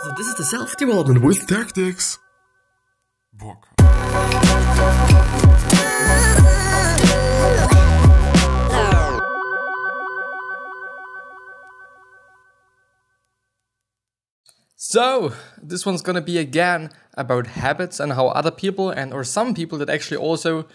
So 0.00 0.12
this 0.16 0.28
is 0.28 0.34
the 0.36 0.44
self-development 0.44 1.22
with 1.22 1.48
tactics. 1.48 2.18
Book. 3.32 3.66
So, 14.76 15.32
this 15.60 15.84
one's 15.84 16.02
gonna 16.02 16.20
be 16.20 16.38
again 16.38 16.90
about 17.14 17.48
habits 17.48 17.98
and 17.98 18.12
how 18.12 18.28
other 18.28 18.52
people 18.52 18.90
and 18.90 19.12
or 19.12 19.24
some 19.24 19.52
people 19.52 19.78
that 19.78 19.90
actually 19.90 20.18
also 20.18 20.68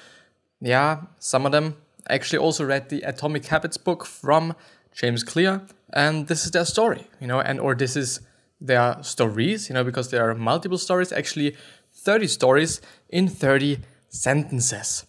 yeah, 0.60 1.04
some 1.20 1.46
of 1.46 1.54
them 1.54 1.78
actually 2.10 2.40
also 2.40 2.66
read 2.66 2.90
the 2.90 3.02
Atomic 3.04 3.46
Habits 3.46 3.78
book 3.78 4.05
from 4.05 4.54
James 4.92 5.24
Clear 5.24 5.62
and 5.94 6.28
this 6.28 6.44
is 6.44 6.52
their 6.52 6.66
story, 6.66 7.08
you 7.21 7.28
know, 7.28 7.40
and 7.40 7.62
or 7.62 7.74
this 7.74 7.96
is 7.96 8.20
their 8.64 8.98
stories, 9.04 9.70
you 9.70 9.73
know, 9.73 9.84
because 9.84 10.09
there 10.09 10.27
are 10.27 10.34
multiple 10.34 10.77
stories, 10.77 11.12
actually 11.12 11.55
30 11.94 12.27
stories 12.27 12.81
in 13.09 13.27
30 13.27 13.80
sentences. 14.09 15.05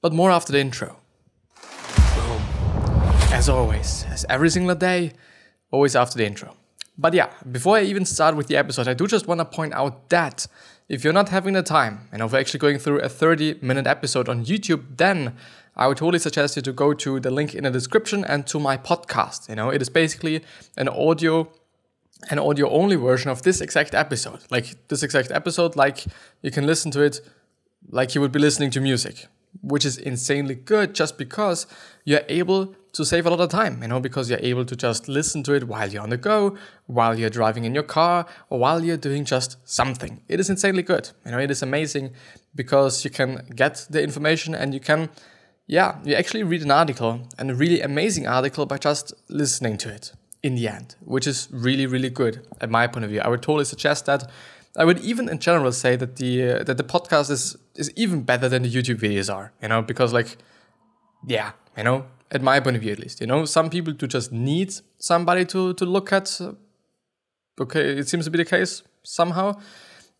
But 0.00 0.12
more 0.12 0.30
after 0.30 0.52
the 0.52 0.60
intro. 0.60 0.96
Boom. 2.14 2.42
As 3.32 3.48
always, 3.48 4.04
as 4.10 4.24
every 4.28 4.50
single 4.50 4.76
day, 4.76 5.12
always 5.70 5.96
after 5.96 6.18
the 6.18 6.26
intro. 6.26 6.54
But 6.96 7.14
yeah, 7.14 7.30
before 7.50 7.76
I 7.76 7.82
even 7.82 8.04
start 8.04 8.36
with 8.36 8.48
the 8.48 8.56
episode, 8.56 8.88
I 8.88 8.94
do 8.94 9.06
just 9.06 9.26
want 9.26 9.40
to 9.40 9.44
point 9.44 9.72
out 9.72 10.08
that 10.10 10.46
if 10.88 11.04
you're 11.04 11.12
not 11.12 11.28
having 11.28 11.54
the 11.54 11.62
time 11.62 12.08
and 12.12 12.22
of 12.22 12.34
actually 12.34 12.58
going 12.58 12.78
through 12.78 13.00
a 13.00 13.08
30 13.08 13.58
minute 13.62 13.86
episode 13.86 14.28
on 14.28 14.44
YouTube, 14.44 14.96
then 14.96 15.34
I 15.76 15.86
would 15.86 15.98
totally 15.98 16.18
suggest 16.18 16.56
you 16.56 16.62
to 16.62 16.72
go 16.72 16.92
to 16.94 17.20
the 17.20 17.30
link 17.30 17.54
in 17.54 17.64
the 17.64 17.70
description 17.70 18.24
and 18.24 18.46
to 18.48 18.58
my 18.58 18.76
podcast. 18.76 19.48
You 19.48 19.54
know, 19.54 19.70
it 19.70 19.80
is 19.80 19.88
basically 19.88 20.42
an 20.76 20.88
audio 20.88 21.48
an 22.30 22.38
audio 22.38 22.68
only 22.70 22.96
version 22.96 23.30
of 23.30 23.42
this 23.42 23.60
exact 23.60 23.94
episode. 23.94 24.40
Like 24.50 24.88
this 24.88 25.02
exact 25.02 25.30
episode, 25.30 25.76
like 25.76 26.04
you 26.42 26.50
can 26.50 26.66
listen 26.66 26.90
to 26.92 27.02
it 27.02 27.20
like 27.90 28.14
you 28.14 28.20
would 28.20 28.32
be 28.32 28.38
listening 28.38 28.70
to 28.72 28.80
music, 28.80 29.26
which 29.62 29.84
is 29.84 29.96
insanely 29.96 30.54
good 30.54 30.94
just 30.94 31.16
because 31.16 31.66
you're 32.04 32.24
able 32.28 32.74
to 32.92 33.04
save 33.04 33.26
a 33.26 33.30
lot 33.30 33.40
of 33.40 33.48
time, 33.48 33.80
you 33.82 33.88
know, 33.88 34.00
because 34.00 34.28
you're 34.28 34.40
able 34.42 34.64
to 34.64 34.74
just 34.74 35.08
listen 35.08 35.42
to 35.44 35.52
it 35.52 35.68
while 35.68 35.88
you're 35.88 36.02
on 36.02 36.10
the 36.10 36.16
go, 36.16 36.56
while 36.86 37.18
you're 37.18 37.30
driving 37.30 37.64
in 37.64 37.74
your 37.74 37.84
car, 37.84 38.26
or 38.50 38.58
while 38.58 38.82
you're 38.82 38.96
doing 38.96 39.24
just 39.24 39.56
something. 39.64 40.22
It 40.28 40.40
is 40.40 40.50
insanely 40.50 40.82
good. 40.82 41.10
You 41.24 41.32
know, 41.32 41.38
it 41.38 41.50
is 41.50 41.62
amazing 41.62 42.12
because 42.54 43.04
you 43.04 43.10
can 43.10 43.46
get 43.54 43.86
the 43.88 44.02
information 44.02 44.54
and 44.54 44.74
you 44.74 44.80
can, 44.80 45.10
yeah, 45.66 45.98
you 46.04 46.14
actually 46.14 46.42
read 46.42 46.62
an 46.62 46.70
article, 46.70 47.28
and 47.38 47.50
a 47.50 47.54
really 47.54 47.80
amazing 47.80 48.26
article 48.26 48.66
by 48.66 48.78
just 48.78 49.12
listening 49.28 49.76
to 49.78 49.90
it 49.90 50.12
in 50.42 50.54
the 50.54 50.68
end, 50.68 50.96
which 51.00 51.26
is 51.26 51.48
really, 51.50 51.86
really 51.86 52.10
good 52.10 52.46
at 52.60 52.70
my 52.70 52.86
point 52.86 53.04
of 53.04 53.10
view. 53.10 53.20
I 53.20 53.28
would 53.28 53.42
totally 53.42 53.64
suggest 53.64 54.06
that. 54.06 54.30
I 54.76 54.84
would 54.84 55.00
even 55.00 55.28
in 55.28 55.38
general 55.38 55.72
say 55.72 55.96
that 55.96 56.16
the 56.16 56.50
uh, 56.50 56.62
that 56.64 56.76
the 56.76 56.84
podcast 56.84 57.30
is 57.30 57.56
is 57.74 57.90
even 57.96 58.22
better 58.22 58.48
than 58.48 58.62
the 58.62 58.72
YouTube 58.72 59.00
videos 59.00 59.32
are, 59.34 59.52
you 59.62 59.68
know, 59.68 59.82
because 59.82 60.12
like 60.12 60.38
yeah, 61.26 61.52
you 61.76 61.84
know, 61.84 62.06
at 62.30 62.42
my 62.42 62.60
point 62.60 62.76
of 62.76 62.82
view 62.82 62.92
at 62.92 62.98
least. 62.98 63.20
You 63.20 63.26
know, 63.26 63.44
some 63.44 63.70
people 63.70 63.92
do 63.92 64.06
just 64.06 64.32
need 64.32 64.74
somebody 64.98 65.44
to 65.46 65.74
to 65.74 65.84
look 65.84 66.12
at. 66.12 66.40
Okay, 67.60 67.98
it 67.98 68.08
seems 68.08 68.24
to 68.24 68.30
be 68.30 68.38
the 68.38 68.44
case 68.44 68.82
somehow, 69.02 69.54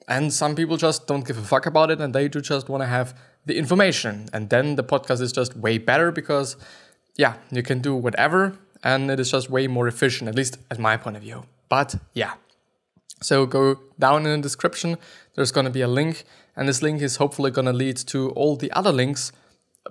and 0.09 0.33
some 0.33 0.57
people 0.57 0.77
just 0.77 1.07
don't 1.07 1.25
give 1.25 1.39
a 1.39 1.43
fuck 1.43 1.67
about 1.67 1.91
it, 1.91 2.01
and 2.01 2.13
they 2.15 2.27
do 2.29 2.41
just 2.41 2.69
want 2.69 2.83
to 2.83 2.87
have 2.87 3.15
the 3.47 3.57
information, 3.57 4.29
and 4.33 4.51
then 4.51 4.75
the 4.75 4.83
podcast 4.83 5.21
is 5.21 5.33
just 5.33 5.57
way 5.57 5.79
better 5.79 6.11
because, 6.11 6.57
yeah, 7.17 7.35
you 7.53 7.63
can 7.63 7.81
do 7.81 7.95
whatever, 7.95 8.59
and 8.83 9.11
it 9.11 9.21
is 9.21 9.31
just 9.31 9.51
way 9.51 9.67
more 9.67 9.89
efficient, 9.89 10.29
at 10.29 10.35
least 10.35 10.59
at 10.71 10.79
my 10.79 10.97
point 10.97 11.17
of 11.17 11.23
view. 11.23 11.45
But 11.69 11.97
yeah. 12.15 12.35
So 13.21 13.47
go 13.47 13.81
down 13.99 14.27
in 14.27 14.41
the 14.41 14.43
description. 14.43 14.97
There's 15.35 15.53
going 15.53 15.67
to 15.67 15.73
be 15.73 15.81
a 15.81 15.89
link, 15.89 16.25
and 16.57 16.69
this 16.69 16.83
link 16.83 17.03
is 17.03 17.17
hopefully 17.17 17.51
going 17.51 17.67
to 17.67 17.73
lead 17.73 17.97
to 18.09 18.31
all 18.31 18.57
the 18.57 18.71
other 18.73 18.93
links 18.93 19.33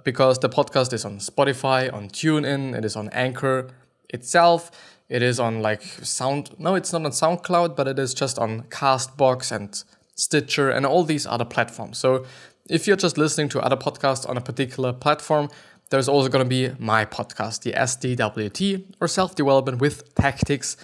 because 0.03 0.39
the 0.39 0.49
podcast 0.49 0.93
is 0.93 1.05
on 1.05 1.17
Spotify, 1.17 1.91
on 1.91 2.09
TuneIn, 2.09 2.77
it 2.77 2.85
is 2.85 2.95
on 2.95 3.09
Anchor 3.09 3.69
itself, 4.09 4.71
it 5.09 5.21
is 5.21 5.39
on 5.39 5.61
like 5.61 5.81
Sound. 5.81 6.51
No, 6.59 6.75
it's 6.75 6.93
not 6.93 7.05
on 7.05 7.11
SoundCloud, 7.11 7.75
but 7.75 7.87
it 7.87 7.99
is 7.99 8.13
just 8.13 8.37
on 8.37 8.63
Castbox 8.63 9.51
and 9.51 9.83
Stitcher 10.15 10.69
and 10.69 10.85
all 10.85 11.03
these 11.03 11.25
other 11.25 11.45
platforms. 11.45 11.97
So 11.97 12.25
if 12.69 12.87
you're 12.87 12.97
just 12.97 13.17
listening 13.17 13.49
to 13.49 13.61
other 13.61 13.77
podcasts 13.77 14.27
on 14.27 14.37
a 14.37 14.41
particular 14.41 14.91
platform, 14.93 15.49
there's 15.89 16.09
also 16.09 16.29
going 16.29 16.43
to 16.43 16.49
be 16.49 16.71
my 16.79 17.05
podcast, 17.05 17.61
the 17.61 17.73
SDWT 17.73 18.95
or 18.99 19.07
Self 19.07 19.35
Development 19.35 19.79
with 19.79 20.13
Tactics 20.15 20.77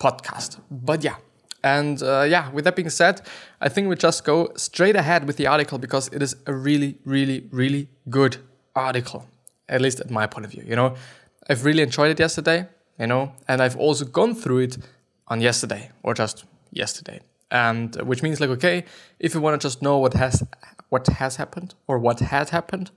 podcast. 0.00 0.60
But 0.70 1.04
yeah, 1.04 1.16
and 1.62 2.02
uh, 2.02 2.26
yeah, 2.28 2.50
with 2.50 2.64
that 2.64 2.76
being 2.76 2.90
said, 2.90 3.22
I 3.60 3.68
think 3.68 3.88
we 3.88 3.96
just 3.96 4.24
go 4.24 4.52
straight 4.56 4.96
ahead 4.96 5.26
with 5.26 5.36
the 5.36 5.46
article 5.46 5.78
because 5.78 6.08
it 6.08 6.22
is 6.22 6.36
a 6.46 6.54
really, 6.54 6.98
really, 7.04 7.48
really 7.50 7.88
good 8.08 8.38
article, 8.74 9.26
at 9.68 9.80
least 9.80 10.00
at 10.00 10.10
my 10.10 10.26
point 10.26 10.46
of 10.46 10.52
view. 10.52 10.64
You 10.66 10.76
know, 10.76 10.94
I've 11.48 11.64
really 11.64 11.82
enjoyed 11.82 12.10
it 12.10 12.18
yesterday, 12.18 12.66
you 12.98 13.06
know, 13.06 13.32
and 13.46 13.62
I've 13.62 13.76
also 13.76 14.04
gone 14.04 14.34
through 14.34 14.58
it 14.60 14.78
on 15.28 15.40
yesterday 15.40 15.90
or 16.02 16.14
just 16.14 16.44
yesterday. 16.72 17.20
And 17.50 17.96
which 18.02 18.22
means 18.22 18.40
like, 18.40 18.50
okay, 18.50 18.84
if 19.18 19.34
you 19.34 19.40
want 19.40 19.60
to 19.60 19.64
just 19.64 19.82
know 19.82 19.98
what 19.98 20.14
has 20.14 20.42
what 20.88 21.06
has 21.06 21.36
happened 21.36 21.74
or 21.86 21.98
what 21.98 22.20
had 22.20 22.50
happened 22.50 22.90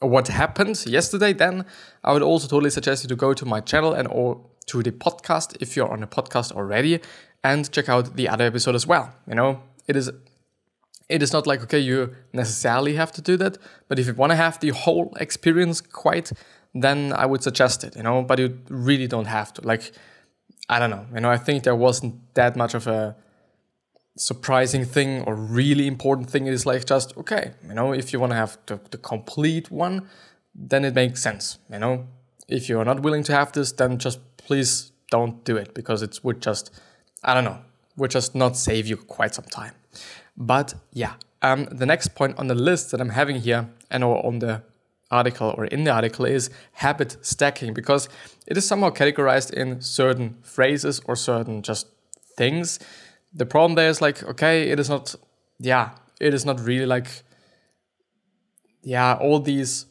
what 0.00 0.28
happened 0.28 0.84
yesterday, 0.86 1.32
then 1.32 1.64
I 2.04 2.12
would 2.12 2.22
also 2.22 2.46
totally 2.46 2.70
suggest 2.70 3.04
you 3.04 3.08
to 3.08 3.16
go 3.16 3.34
to 3.34 3.44
my 3.44 3.60
channel 3.60 3.92
and 3.92 4.08
or 4.08 4.40
to 4.66 4.82
the 4.82 4.92
podcast 4.92 5.56
if 5.60 5.76
you're 5.76 5.90
on 5.90 6.02
a 6.02 6.06
podcast 6.06 6.52
already 6.52 7.00
and 7.42 7.70
check 7.72 7.88
out 7.88 8.16
the 8.16 8.28
other 8.28 8.44
episode 8.44 8.74
as 8.74 8.86
well. 8.86 9.12
You 9.26 9.34
know, 9.34 9.62
it 9.86 9.96
is 9.96 10.10
it 11.08 11.22
is 11.22 11.32
not 11.32 11.46
like 11.46 11.62
okay 11.62 11.78
you 11.78 12.14
necessarily 12.32 12.94
have 12.94 13.10
to 13.12 13.22
do 13.22 13.36
that 13.36 13.56
but 13.88 13.98
if 13.98 14.06
you 14.06 14.14
want 14.14 14.30
to 14.30 14.36
have 14.36 14.60
the 14.60 14.70
whole 14.70 15.16
experience 15.18 15.80
quite 15.80 16.30
then 16.74 17.12
i 17.14 17.24
would 17.24 17.42
suggest 17.42 17.82
it 17.82 17.96
you 17.96 18.02
know 18.02 18.22
but 18.22 18.38
you 18.38 18.58
really 18.68 19.06
don't 19.06 19.26
have 19.26 19.52
to 19.52 19.66
like 19.66 19.92
i 20.68 20.78
don't 20.78 20.90
know 20.90 21.06
you 21.14 21.20
know 21.20 21.30
i 21.30 21.38
think 21.38 21.64
there 21.64 21.74
wasn't 21.74 22.14
that 22.34 22.56
much 22.56 22.74
of 22.74 22.86
a 22.86 23.16
surprising 24.18 24.84
thing 24.84 25.22
or 25.22 25.34
really 25.34 25.86
important 25.86 26.28
thing 26.28 26.46
is 26.46 26.66
like 26.66 26.84
just 26.84 27.16
okay 27.16 27.52
you 27.66 27.74
know 27.74 27.92
if 27.92 28.12
you 28.12 28.20
want 28.20 28.32
to 28.32 28.36
have 28.36 28.58
the, 28.66 28.80
the 28.90 28.98
complete 28.98 29.70
one 29.70 30.08
then 30.54 30.84
it 30.84 30.94
makes 30.94 31.22
sense 31.22 31.58
you 31.70 31.78
know 31.78 32.06
if 32.48 32.68
you're 32.68 32.84
not 32.84 33.00
willing 33.00 33.22
to 33.22 33.32
have 33.32 33.52
this 33.52 33.72
then 33.72 33.96
just 33.98 34.18
please 34.36 34.92
don't 35.10 35.44
do 35.44 35.56
it 35.56 35.72
because 35.72 36.02
it 36.02 36.18
would 36.22 36.42
just 36.42 36.70
i 37.22 37.32
don't 37.32 37.44
know 37.44 37.58
would 37.96 38.10
just 38.10 38.34
not 38.34 38.56
save 38.56 38.86
you 38.86 38.96
quite 38.96 39.34
some 39.34 39.44
time 39.44 39.72
but 40.38 40.74
yeah, 40.92 41.14
um, 41.42 41.64
the 41.64 41.84
next 41.84 42.14
point 42.14 42.38
on 42.38 42.46
the 42.46 42.54
list 42.54 42.92
that 42.92 43.00
I'm 43.00 43.10
having 43.10 43.40
here 43.40 43.68
and 43.90 44.04
or 44.04 44.24
on 44.24 44.38
the 44.38 44.62
article 45.10 45.52
or 45.56 45.64
in 45.66 45.84
the 45.84 45.90
article 45.90 46.24
is 46.26 46.48
habit 46.74 47.16
stacking 47.22 47.74
because 47.74 48.08
it 48.46 48.56
is 48.56 48.66
somehow 48.66 48.90
categorized 48.90 49.52
in 49.52 49.80
certain 49.80 50.36
phrases 50.42 51.00
or 51.06 51.16
certain 51.16 51.62
just 51.62 51.88
things. 52.36 52.78
The 53.38 53.46
problem 53.46 53.76
there 53.76 53.88
is 53.88 54.00
like, 54.02 54.22
okay, 54.24 54.68
it 54.68 54.80
is 54.80 54.88
not, 54.88 55.14
yeah, 55.60 55.90
it 56.20 56.34
is 56.34 56.44
not 56.44 56.58
really 56.60 56.86
like, 56.86 57.22
yeah, 58.82 59.14
all 59.14 59.38
these, 59.38 59.86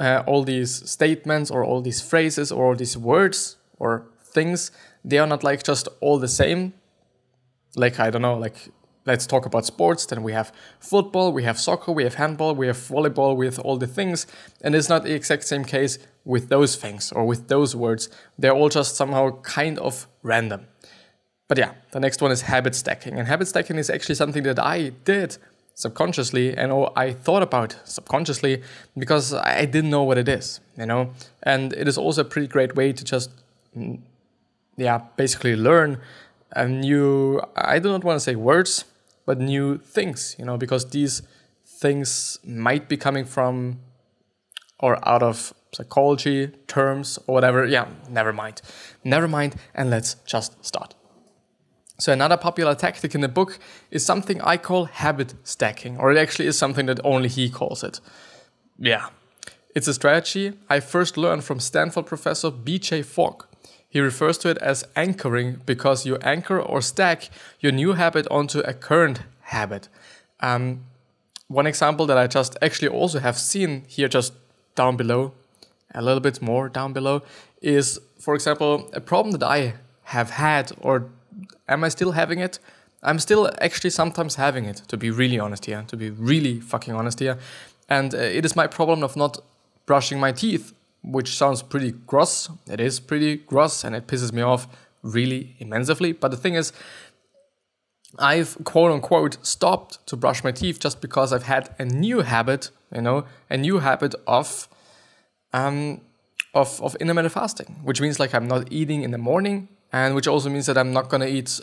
uh, 0.00 0.22
all 0.26 0.42
these 0.42 0.90
statements 0.90 1.50
or 1.50 1.62
all 1.62 1.82
these 1.82 2.00
phrases 2.00 2.50
or 2.50 2.64
all 2.64 2.74
these 2.74 2.96
words 2.96 3.58
or 3.78 4.06
things, 4.24 4.70
they 5.04 5.18
are 5.18 5.26
not 5.26 5.44
like 5.44 5.62
just 5.62 5.88
all 6.00 6.18
the 6.18 6.28
same. 6.28 6.72
Like, 7.76 8.00
I 8.00 8.08
don't 8.08 8.22
know, 8.22 8.38
like 8.38 8.70
let's 9.04 9.26
talk 9.26 9.44
about 9.44 9.66
sports. 9.66 10.06
Then 10.06 10.22
we 10.22 10.32
have 10.32 10.52
football, 10.80 11.34
we 11.34 11.42
have 11.42 11.60
soccer, 11.60 11.92
we 11.92 12.04
have 12.04 12.14
handball, 12.14 12.54
we 12.54 12.66
have 12.66 12.78
volleyball 12.78 13.36
with 13.36 13.58
all 13.58 13.76
the 13.76 13.86
things. 13.86 14.26
And 14.62 14.74
it's 14.74 14.88
not 14.88 15.02
the 15.02 15.14
exact 15.14 15.44
same 15.44 15.64
case 15.64 15.98
with 16.24 16.48
those 16.48 16.76
things 16.76 17.12
or 17.12 17.26
with 17.26 17.48
those 17.48 17.76
words. 17.76 18.08
They're 18.38 18.54
all 18.54 18.70
just 18.70 18.96
somehow 18.96 19.42
kind 19.42 19.78
of 19.78 20.06
random. 20.22 20.68
But 21.52 21.58
yeah, 21.58 21.74
the 21.90 22.00
next 22.00 22.22
one 22.22 22.32
is 22.32 22.40
habit 22.40 22.74
stacking. 22.74 23.18
And 23.18 23.28
habit 23.28 23.46
stacking 23.46 23.76
is 23.76 23.90
actually 23.90 24.14
something 24.14 24.42
that 24.44 24.58
I 24.58 24.92
did 25.04 25.36
subconsciously 25.74 26.56
and 26.56 26.72
I 26.96 27.12
thought 27.12 27.42
about 27.42 27.76
subconsciously 27.84 28.62
because 28.96 29.34
I 29.34 29.66
didn't 29.66 29.90
know 29.90 30.02
what 30.02 30.16
it 30.16 30.30
is, 30.30 30.60
you 30.78 30.86
know? 30.86 31.10
And 31.42 31.74
it 31.74 31.86
is 31.86 31.98
also 31.98 32.22
a 32.22 32.24
pretty 32.24 32.48
great 32.48 32.74
way 32.74 32.94
to 32.94 33.04
just, 33.04 33.28
mm, 33.76 34.00
yeah, 34.78 35.02
basically 35.18 35.54
learn 35.54 36.00
a 36.52 36.66
new, 36.66 37.42
I 37.54 37.78
do 37.80 37.90
not 37.90 38.02
want 38.02 38.16
to 38.16 38.20
say 38.20 38.34
words, 38.34 38.86
but 39.26 39.38
new 39.38 39.76
things, 39.76 40.34
you 40.38 40.46
know, 40.46 40.56
because 40.56 40.88
these 40.88 41.20
things 41.66 42.38
might 42.46 42.88
be 42.88 42.96
coming 42.96 43.26
from 43.26 43.78
or 44.80 45.06
out 45.06 45.22
of 45.22 45.52
psychology 45.74 46.46
terms 46.66 47.18
or 47.26 47.34
whatever. 47.34 47.66
Yeah, 47.66 47.88
never 48.08 48.32
mind. 48.32 48.62
Never 49.04 49.28
mind, 49.28 49.56
and 49.74 49.90
let's 49.90 50.14
just 50.24 50.64
start. 50.64 50.94
So, 52.02 52.12
another 52.12 52.36
popular 52.36 52.74
tactic 52.74 53.14
in 53.14 53.20
the 53.20 53.28
book 53.28 53.60
is 53.92 54.04
something 54.04 54.40
I 54.40 54.56
call 54.56 54.86
habit 54.86 55.34
stacking, 55.44 55.98
or 55.98 56.10
it 56.10 56.18
actually 56.18 56.48
is 56.48 56.58
something 56.58 56.86
that 56.86 56.98
only 57.04 57.28
he 57.28 57.48
calls 57.48 57.84
it. 57.84 58.00
Yeah, 58.76 59.10
it's 59.72 59.86
a 59.86 59.94
strategy 59.94 60.54
I 60.68 60.80
first 60.80 61.16
learned 61.16 61.44
from 61.44 61.60
Stanford 61.60 62.06
professor 62.06 62.50
BJ 62.50 63.04
Fogg. 63.04 63.46
He 63.88 64.00
refers 64.00 64.36
to 64.38 64.48
it 64.48 64.58
as 64.58 64.84
anchoring 64.96 65.60
because 65.64 66.04
you 66.04 66.16
anchor 66.22 66.60
or 66.60 66.82
stack 66.82 67.30
your 67.60 67.70
new 67.70 67.92
habit 67.92 68.26
onto 68.32 68.58
a 68.62 68.74
current 68.74 69.20
habit. 69.42 69.88
Um, 70.40 70.80
one 71.46 71.68
example 71.68 72.06
that 72.06 72.18
I 72.18 72.26
just 72.26 72.56
actually 72.60 72.88
also 72.88 73.20
have 73.20 73.38
seen 73.38 73.84
here, 73.86 74.08
just 74.08 74.32
down 74.74 74.96
below, 74.96 75.34
a 75.94 76.02
little 76.02 76.18
bit 76.18 76.42
more 76.42 76.68
down 76.68 76.92
below, 76.92 77.22
is 77.60 78.00
for 78.18 78.34
example, 78.34 78.90
a 78.92 79.00
problem 79.00 79.38
that 79.38 79.46
I 79.46 79.74
have 80.02 80.30
had, 80.30 80.72
or 80.80 81.08
am 81.68 81.84
I 81.84 81.88
still 81.88 82.12
having 82.12 82.40
it? 82.40 82.58
I'm 83.02 83.18
still 83.18 83.50
actually 83.60 83.90
sometimes 83.90 84.36
having 84.36 84.64
it, 84.64 84.76
to 84.88 84.96
be 84.96 85.10
really 85.10 85.38
honest 85.38 85.66
here, 85.66 85.84
to 85.88 85.96
be 85.96 86.10
really 86.10 86.60
fucking 86.60 86.94
honest 86.94 87.18
here. 87.18 87.38
And 87.88 88.14
uh, 88.14 88.18
it 88.18 88.44
is 88.44 88.54
my 88.54 88.66
problem 88.66 89.02
of 89.02 89.16
not 89.16 89.38
brushing 89.86 90.20
my 90.20 90.32
teeth, 90.32 90.72
which 91.02 91.36
sounds 91.36 91.62
pretty 91.62 91.92
gross. 92.06 92.48
It 92.70 92.80
is 92.80 93.00
pretty 93.00 93.36
gross 93.36 93.84
and 93.84 93.96
it 93.96 94.06
pisses 94.06 94.32
me 94.32 94.42
off 94.42 94.68
really 95.02 95.56
immensely. 95.58 96.12
But 96.12 96.30
the 96.30 96.36
thing 96.36 96.54
is, 96.54 96.72
I've 98.18 98.56
quote 98.64 98.92
unquote 98.92 99.44
stopped 99.44 100.06
to 100.06 100.16
brush 100.16 100.44
my 100.44 100.52
teeth 100.52 100.78
just 100.78 101.00
because 101.00 101.32
I've 101.32 101.44
had 101.44 101.74
a 101.78 101.84
new 101.84 102.20
habit, 102.20 102.70
you 102.94 103.02
know, 103.02 103.24
a 103.50 103.56
new 103.56 103.78
habit 103.78 104.14
of 104.26 104.68
um, 105.52 106.00
of, 106.54 106.80
of 106.82 106.94
intermittent 106.96 107.32
fasting, 107.32 107.80
which 107.82 108.00
means 108.00 108.20
like 108.20 108.34
I'm 108.34 108.46
not 108.46 108.70
eating 108.70 109.02
in 109.02 109.10
the 109.10 109.18
morning, 109.18 109.68
and 109.92 110.14
which 110.14 110.26
also 110.26 110.48
means 110.48 110.66
that 110.66 110.78
I'm 110.78 110.92
not 110.92 111.08
gonna 111.08 111.26
eat 111.26 111.60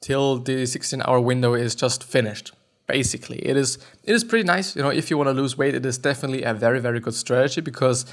till 0.00 0.38
the 0.38 0.66
16 0.66 1.02
hour 1.06 1.20
window 1.20 1.54
is 1.54 1.74
just 1.74 2.04
finished. 2.04 2.52
Basically, 2.86 3.38
it 3.38 3.56
is 3.56 3.78
it 4.02 4.14
is 4.14 4.24
pretty 4.24 4.44
nice. 4.44 4.76
You 4.76 4.82
know, 4.82 4.90
if 4.90 5.10
you 5.10 5.16
want 5.16 5.28
to 5.28 5.32
lose 5.32 5.56
weight, 5.56 5.74
it 5.74 5.86
is 5.86 5.96
definitely 5.96 6.42
a 6.42 6.52
very 6.52 6.80
very 6.80 7.00
good 7.00 7.14
strategy 7.14 7.62
because, 7.62 8.04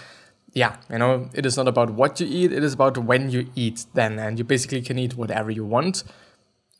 yeah, 0.53 0.77
you 0.89 0.97
know, 0.97 1.29
it 1.33 1.45
is 1.45 1.57
not 1.57 1.67
about 1.67 1.91
what 1.91 2.21
you 2.21 2.27
eat; 2.27 2.53
it 2.53 2.63
is 2.63 2.73
about 2.73 2.97
when 2.97 3.29
you 3.29 3.47
eat. 3.55 3.85
Then, 3.93 4.17
and 4.17 4.37
you 4.39 4.45
basically 4.45 4.81
can 4.81 4.97
eat 4.97 5.17
whatever 5.17 5.51
you 5.51 5.65
want, 5.65 6.05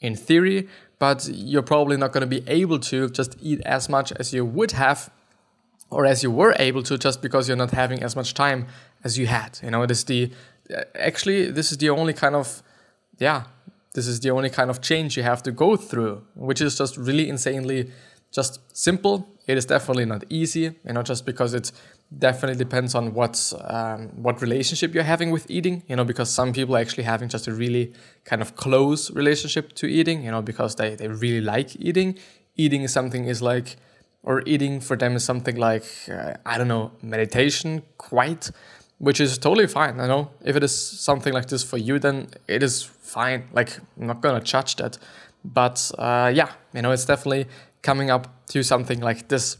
in 0.01 0.15
theory, 0.15 0.67
but 0.99 1.29
you're 1.31 1.61
probably 1.61 1.95
not 1.95 2.11
going 2.11 2.21
to 2.21 2.27
be 2.27 2.43
able 2.47 2.79
to 2.79 3.09
just 3.09 3.37
eat 3.41 3.61
as 3.65 3.87
much 3.87 4.11
as 4.13 4.33
you 4.33 4.43
would 4.43 4.71
have 4.71 5.09
or 5.89 6.05
as 6.05 6.23
you 6.23 6.31
were 6.31 6.55
able 6.57 6.81
to 6.83 6.97
just 6.97 7.21
because 7.21 7.47
you're 7.47 7.57
not 7.57 7.71
having 7.71 8.01
as 8.01 8.15
much 8.15 8.33
time 8.33 8.65
as 9.03 9.17
you 9.17 9.27
had. 9.27 9.59
You 9.61 9.71
know, 9.71 9.83
it 9.83 9.91
is 9.91 10.03
the 10.05 10.31
actually 10.95 11.51
this 11.51 11.71
is 11.71 11.77
the 11.77 11.89
only 11.89 12.13
kind 12.13 12.35
of 12.35 12.63
yeah, 13.19 13.43
this 13.93 14.07
is 14.07 14.19
the 14.19 14.31
only 14.31 14.49
kind 14.49 14.69
of 14.69 14.81
change 14.81 15.17
you 15.17 15.23
have 15.23 15.43
to 15.43 15.51
go 15.51 15.75
through, 15.75 16.23
which 16.35 16.61
is 16.61 16.77
just 16.77 16.97
really 16.97 17.29
insanely 17.29 17.91
just 18.31 18.59
simple. 18.75 19.27
It 19.47 19.57
is 19.57 19.65
definitely 19.65 20.05
not 20.05 20.23
easy, 20.29 20.61
you 20.61 20.93
know, 20.93 21.03
just 21.03 21.25
because 21.25 21.53
it 21.53 21.71
definitely 22.17 22.57
depends 22.57 22.95
on 22.95 23.13
what 23.13 23.53
um, 23.61 24.09
what 24.15 24.41
relationship 24.41 24.93
you're 24.93 25.03
having 25.03 25.31
with 25.31 25.49
eating, 25.49 25.83
you 25.87 25.95
know, 25.95 26.05
because 26.05 26.29
some 26.29 26.53
people 26.53 26.75
are 26.75 26.79
actually 26.79 27.03
having 27.03 27.29
just 27.29 27.47
a 27.47 27.53
really 27.53 27.93
kind 28.23 28.41
of 28.41 28.55
close 28.55 29.11
relationship 29.11 29.73
to 29.73 29.87
eating, 29.87 30.23
you 30.23 30.31
know, 30.31 30.41
because 30.41 30.75
they, 30.75 30.95
they 30.95 31.07
really 31.07 31.41
like 31.41 31.75
eating. 31.75 32.17
Eating 32.55 32.83
is 32.83 32.93
something 32.93 33.25
is 33.25 33.41
like 33.41 33.77
or 34.23 34.43
eating 34.45 34.79
for 34.79 34.95
them 34.95 35.15
is 35.15 35.23
something 35.23 35.55
like 35.55 35.85
uh, 36.09 36.33
I 36.45 36.57
don't 36.57 36.67
know 36.67 36.91
meditation 37.01 37.83
quite, 37.97 38.51
which 39.01 39.19
is 39.19 39.37
totally 39.39 39.65
fine. 39.65 39.99
I 39.99 40.05
know 40.05 40.29
if 40.45 40.55
it 40.55 40.63
is 40.63 40.75
something 40.75 41.33
like 41.33 41.47
this 41.47 41.63
for 41.63 41.77
you, 41.77 41.97
then 41.97 42.27
it 42.47 42.61
is 42.61 42.83
fine. 42.83 43.47
Like 43.51 43.79
I'm 43.99 44.05
not 44.05 44.21
gonna 44.21 44.41
judge 44.41 44.75
that, 44.75 44.99
but 45.43 45.91
uh, 45.97 46.31
yeah, 46.33 46.51
you 46.73 46.83
know 46.83 46.91
it's 46.91 47.05
definitely 47.05 47.47
coming 47.81 48.11
up 48.11 48.27
to 48.49 48.61
something 48.61 49.01
like 49.01 49.27
this. 49.27 49.57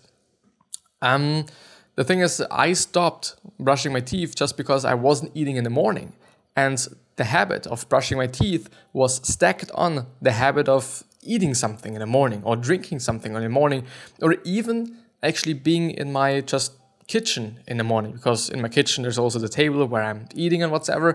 Um, 1.01 1.47
the 1.95 2.03
thing 2.03 2.19
is, 2.19 2.39
I 2.51 2.73
stopped 2.73 3.35
brushing 3.59 3.91
my 3.91 3.99
teeth 3.99 4.35
just 4.35 4.57
because 4.57 4.85
I 4.85 4.93
wasn't 4.93 5.31
eating 5.33 5.55
in 5.55 5.63
the 5.63 5.71
morning, 5.71 6.13
and 6.55 6.87
the 7.15 7.23
habit 7.23 7.65
of 7.65 7.89
brushing 7.89 8.19
my 8.19 8.27
teeth 8.27 8.69
was 8.93 9.27
stacked 9.27 9.71
on 9.73 10.05
the 10.21 10.33
habit 10.33 10.69
of 10.69 11.03
eating 11.23 11.55
something 11.55 11.95
in 11.95 11.99
the 11.99 12.05
morning 12.05 12.43
or 12.43 12.55
drinking 12.55 12.99
something 12.99 13.35
in 13.35 13.41
the 13.41 13.49
morning 13.49 13.85
or 14.21 14.37
even 14.43 14.97
actually 15.21 15.53
being 15.53 15.91
in 15.91 16.11
my 16.11 16.41
just 16.41 16.73
kitchen 17.15 17.45
in 17.67 17.75
the 17.77 17.83
morning 17.83 18.11
because 18.13 18.41
in 18.53 18.59
my 18.65 18.69
kitchen 18.77 19.03
there's 19.03 19.21
also 19.23 19.39
the 19.47 19.53
table 19.61 19.85
where 19.85 20.03
I'm 20.09 20.21
eating 20.43 20.63
and 20.63 20.71
whatever. 20.71 21.09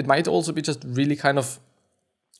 It 0.00 0.06
might 0.06 0.26
also 0.34 0.50
be 0.58 0.62
just 0.70 0.80
really 0.98 1.16
kind 1.26 1.38
of 1.38 1.46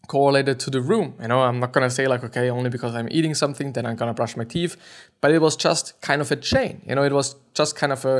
correlated 0.07 0.57
to 0.65 0.71
the 0.71 0.81
room. 0.81 1.09
You 1.21 1.29
know, 1.29 1.41
I'm 1.49 1.61
not 1.61 1.73
gonna 1.75 1.91
say 1.99 2.07
like, 2.09 2.25
okay, 2.29 2.49
only 2.51 2.71
because 2.71 2.95
I'm 2.95 3.09
eating 3.11 3.35
something, 3.35 3.73
then 3.73 3.85
I'm 3.87 3.97
gonna 3.97 4.15
brush 4.15 4.35
my 4.37 4.45
teeth. 4.45 4.77
But 5.21 5.31
it 5.31 5.41
was 5.47 5.55
just 5.57 6.01
kind 6.01 6.21
of 6.23 6.33
a 6.33 6.37
chain. 6.37 6.83
You 6.89 6.95
know, 6.95 7.05
it 7.11 7.13
was 7.13 7.37
just 7.55 7.77
kind 7.77 7.93
of 7.93 8.05
a 8.05 8.17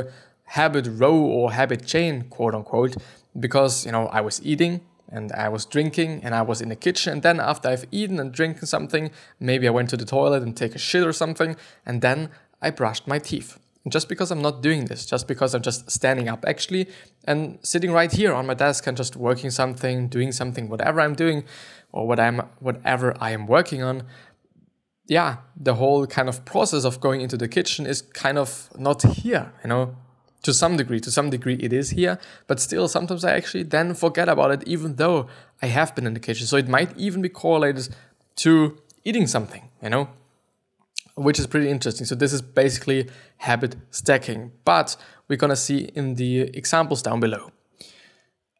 habit 0.59 0.87
row 1.01 1.17
or 1.37 1.51
habit 1.51 1.81
chain, 1.93 2.13
quote 2.29 2.53
unquote, 2.53 2.95
because 3.45 3.85
you 3.85 3.91
know 3.91 4.03
I 4.19 4.21
was 4.21 4.35
eating, 4.51 4.81
and 5.13 5.31
I 5.31 5.49
was 5.49 5.65
drinking 5.65 6.11
and 6.23 6.33
I 6.35 6.41
was 6.41 6.61
in 6.61 6.69
the 6.69 6.75
kitchen. 6.75 7.13
And 7.13 7.21
then 7.21 7.39
after 7.39 7.67
I've 7.69 7.85
eaten 7.91 8.19
and 8.19 8.31
drinking 8.31 8.67
something, 8.75 9.11
maybe 9.39 9.67
I 9.67 9.71
went 9.71 9.89
to 9.89 9.97
the 9.97 10.05
toilet 10.05 10.43
and 10.43 10.55
take 10.55 10.75
a 10.75 10.83
shit 10.89 11.05
or 11.05 11.13
something, 11.13 11.55
and 11.85 12.01
then 12.01 12.29
I 12.61 12.69
brushed 12.69 13.07
my 13.07 13.19
teeth. 13.19 13.57
Just 13.89 14.07
because 14.07 14.31
I'm 14.31 14.41
not 14.41 14.61
doing 14.61 14.85
this, 14.85 15.05
just 15.05 15.27
because 15.27 15.53
I'm 15.53 15.61
just 15.61 15.91
standing 15.91 16.29
up 16.29 16.45
actually 16.47 16.87
and 17.25 17.59
sitting 17.63 17.91
right 17.91 18.11
here 18.11 18.33
on 18.33 18.45
my 18.45 18.53
desk 18.53 18.87
and 18.87 18.95
just 18.95 19.17
working 19.17 19.49
something, 19.49 20.07
doing 20.07 20.31
something, 20.31 20.69
whatever 20.69 21.01
I'm 21.01 21.15
doing, 21.15 21.43
or 21.91 22.07
what 22.07 22.19
I'm 22.19 22.39
whatever 22.59 23.13
I 23.19 23.31
am 23.31 23.45
working 23.45 23.83
on, 23.83 24.03
yeah, 25.07 25.37
the 25.55 25.75
whole 25.75 26.07
kind 26.07 26.29
of 26.29 26.45
process 26.45 26.85
of 26.85 26.99
going 26.99 27.21
into 27.21 27.37
the 27.37 27.47
kitchen 27.47 27.85
is 27.85 28.01
kind 28.01 28.37
of 28.37 28.69
not 28.77 29.01
here, 29.03 29.51
you 29.63 29.69
know? 29.69 29.95
To 30.43 30.53
some 30.53 30.75
degree 30.75 30.99
to 30.99 31.09
some 31.09 31.29
degree 31.29 31.55
it 31.55 31.71
is 31.71 31.91
here 31.91 32.19
but 32.47 32.59
still 32.59 32.89
sometimes 32.89 33.23
i 33.23 33.31
actually 33.31 33.63
then 33.63 33.93
forget 33.93 34.27
about 34.27 34.51
it 34.51 34.61
even 34.67 34.97
though 34.97 35.27
i 35.61 35.67
have 35.67 35.95
been 35.95 36.05
in 36.05 36.13
the 36.13 36.19
kitchen. 36.19 36.45
So 36.47 36.57
it 36.57 36.67
might 36.67 36.91
even 36.97 37.21
be 37.21 37.29
correlated 37.29 37.87
to 38.37 38.77
eating 39.05 39.25
something 39.25 39.69
you 39.81 39.89
know 39.89 40.09
which 41.15 41.39
is 41.39 41.47
pretty 41.47 41.69
interesting 41.69 42.05
so 42.05 42.15
this 42.15 42.33
is 42.33 42.41
basically 42.41 43.09
habit 43.37 43.75
stacking 43.91 44.51
but 44.65 44.95
we're 45.27 45.37
to 45.37 45.55
see 45.55 45.89
in 45.95 46.15
the 46.15 46.41
examples 46.57 47.01
down 47.01 47.19
below 47.19 47.51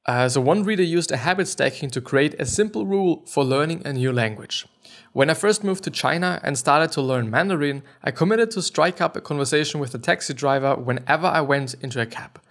uh, 0.06 0.28
so 0.28 0.42
one 0.42 0.64
reader 0.64 0.84
used 0.84 1.12
a 1.12 1.18
habit 1.18 1.48
stacking 1.48 1.90
to 1.90 2.02
create 2.02 2.36
a 2.40 2.46
simple 2.46 2.86
rule 2.86 3.24
for 3.26 3.44
learning 3.44 3.82
a 3.86 3.94
new 3.94 4.12
language 4.12 4.66
when 5.14 5.30
I 5.30 5.36
first 5.36 5.64
moved 5.64 5.84
to 5.84 5.92
China 5.92 6.40
and 6.44 6.58
started 6.58 6.92
to 6.94 7.02
learn 7.02 7.30
Mandarin, 7.30 7.84
I 8.04 8.10
committed 8.10 8.50
to 8.52 8.64
strike 8.64 9.00
up 9.00 9.16
a 9.16 9.22
conversation 9.22 9.80
with 9.80 9.94
a 9.94 10.00
taxi 10.00 10.34
driver 10.34 10.76
whenever 10.76 11.28
I 11.28 11.42
went 11.42 11.76
into 11.76 12.02
a 12.02 12.08
cab. 12.08 12.42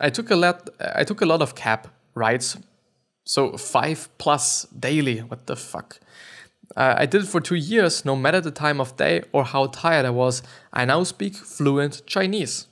I 0.00 0.10
took 0.10 0.28
a 0.30 0.36
lot 0.36 0.68
I 0.80 1.04
took 1.04 1.20
a 1.20 1.26
lot 1.26 1.42
of 1.42 1.54
cab 1.54 1.88
rides. 2.14 2.58
So 3.24 3.56
5 3.56 4.18
plus 4.18 4.64
daily. 4.64 5.20
What 5.20 5.46
the 5.46 5.54
fuck? 5.54 6.00
Uh, 6.76 6.94
I 6.98 7.06
did 7.06 7.22
it 7.22 7.28
for 7.28 7.40
2 7.40 7.54
years 7.54 8.04
no 8.04 8.16
matter 8.16 8.40
the 8.40 8.50
time 8.50 8.80
of 8.80 8.96
day 8.96 9.22
or 9.32 9.44
how 9.44 9.66
tired 9.66 10.06
I 10.06 10.10
was. 10.10 10.42
I 10.72 10.84
now 10.84 11.02
speak 11.04 11.34
fluent 11.34 12.02
Chinese. 12.06 12.66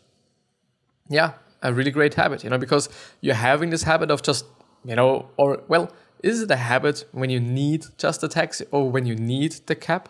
Yeah, 1.09 1.33
a 1.63 1.73
really 1.73 1.91
great 1.91 2.15
habit, 2.15 2.45
you 2.45 2.51
know, 2.51 2.59
because 2.59 2.89
you're 3.21 3.35
having 3.35 3.71
this 3.71 3.83
habit 3.83 4.11
of 4.11 4.23
just, 4.23 4.45
you 4.85 4.97
know, 4.97 5.29
or 5.37 5.63
well, 5.69 5.93
is 6.23 6.43
it 6.43 6.51
a 6.51 6.57
habit 6.57 7.05
when 7.13 7.31
you 7.31 7.41
need 7.41 7.87
just 7.99 8.23
a 8.23 8.29
taxi 8.29 8.65
or 8.71 8.91
when 8.91 9.07
you 9.07 9.15
need 9.15 9.53
the 9.67 9.75
cab? 9.75 10.09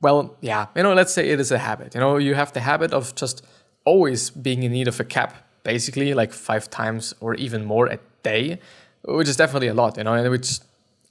Well, 0.00 0.36
yeah, 0.40 0.66
you 0.74 0.82
know, 0.82 0.94
let's 0.94 1.14
say 1.14 1.28
it 1.28 1.40
is 1.40 1.50
a 1.50 1.58
habit. 1.58 1.94
You 1.94 2.00
know, 2.00 2.16
you 2.18 2.34
have 2.34 2.52
the 2.52 2.60
habit 2.60 2.92
of 2.92 3.14
just 3.14 3.44
always 3.84 4.30
being 4.30 4.62
in 4.62 4.72
need 4.72 4.88
of 4.88 5.00
a 5.00 5.04
cab, 5.04 5.32
basically 5.62 6.14
like 6.14 6.32
five 6.32 6.68
times 6.70 7.14
or 7.20 7.34
even 7.34 7.64
more 7.64 7.86
a 7.86 7.98
day, 8.22 8.58
which 9.04 9.28
is 9.28 9.36
definitely 9.36 9.68
a 9.68 9.74
lot, 9.74 9.96
you 9.96 10.04
know, 10.04 10.14
and 10.14 10.30
which 10.30 10.58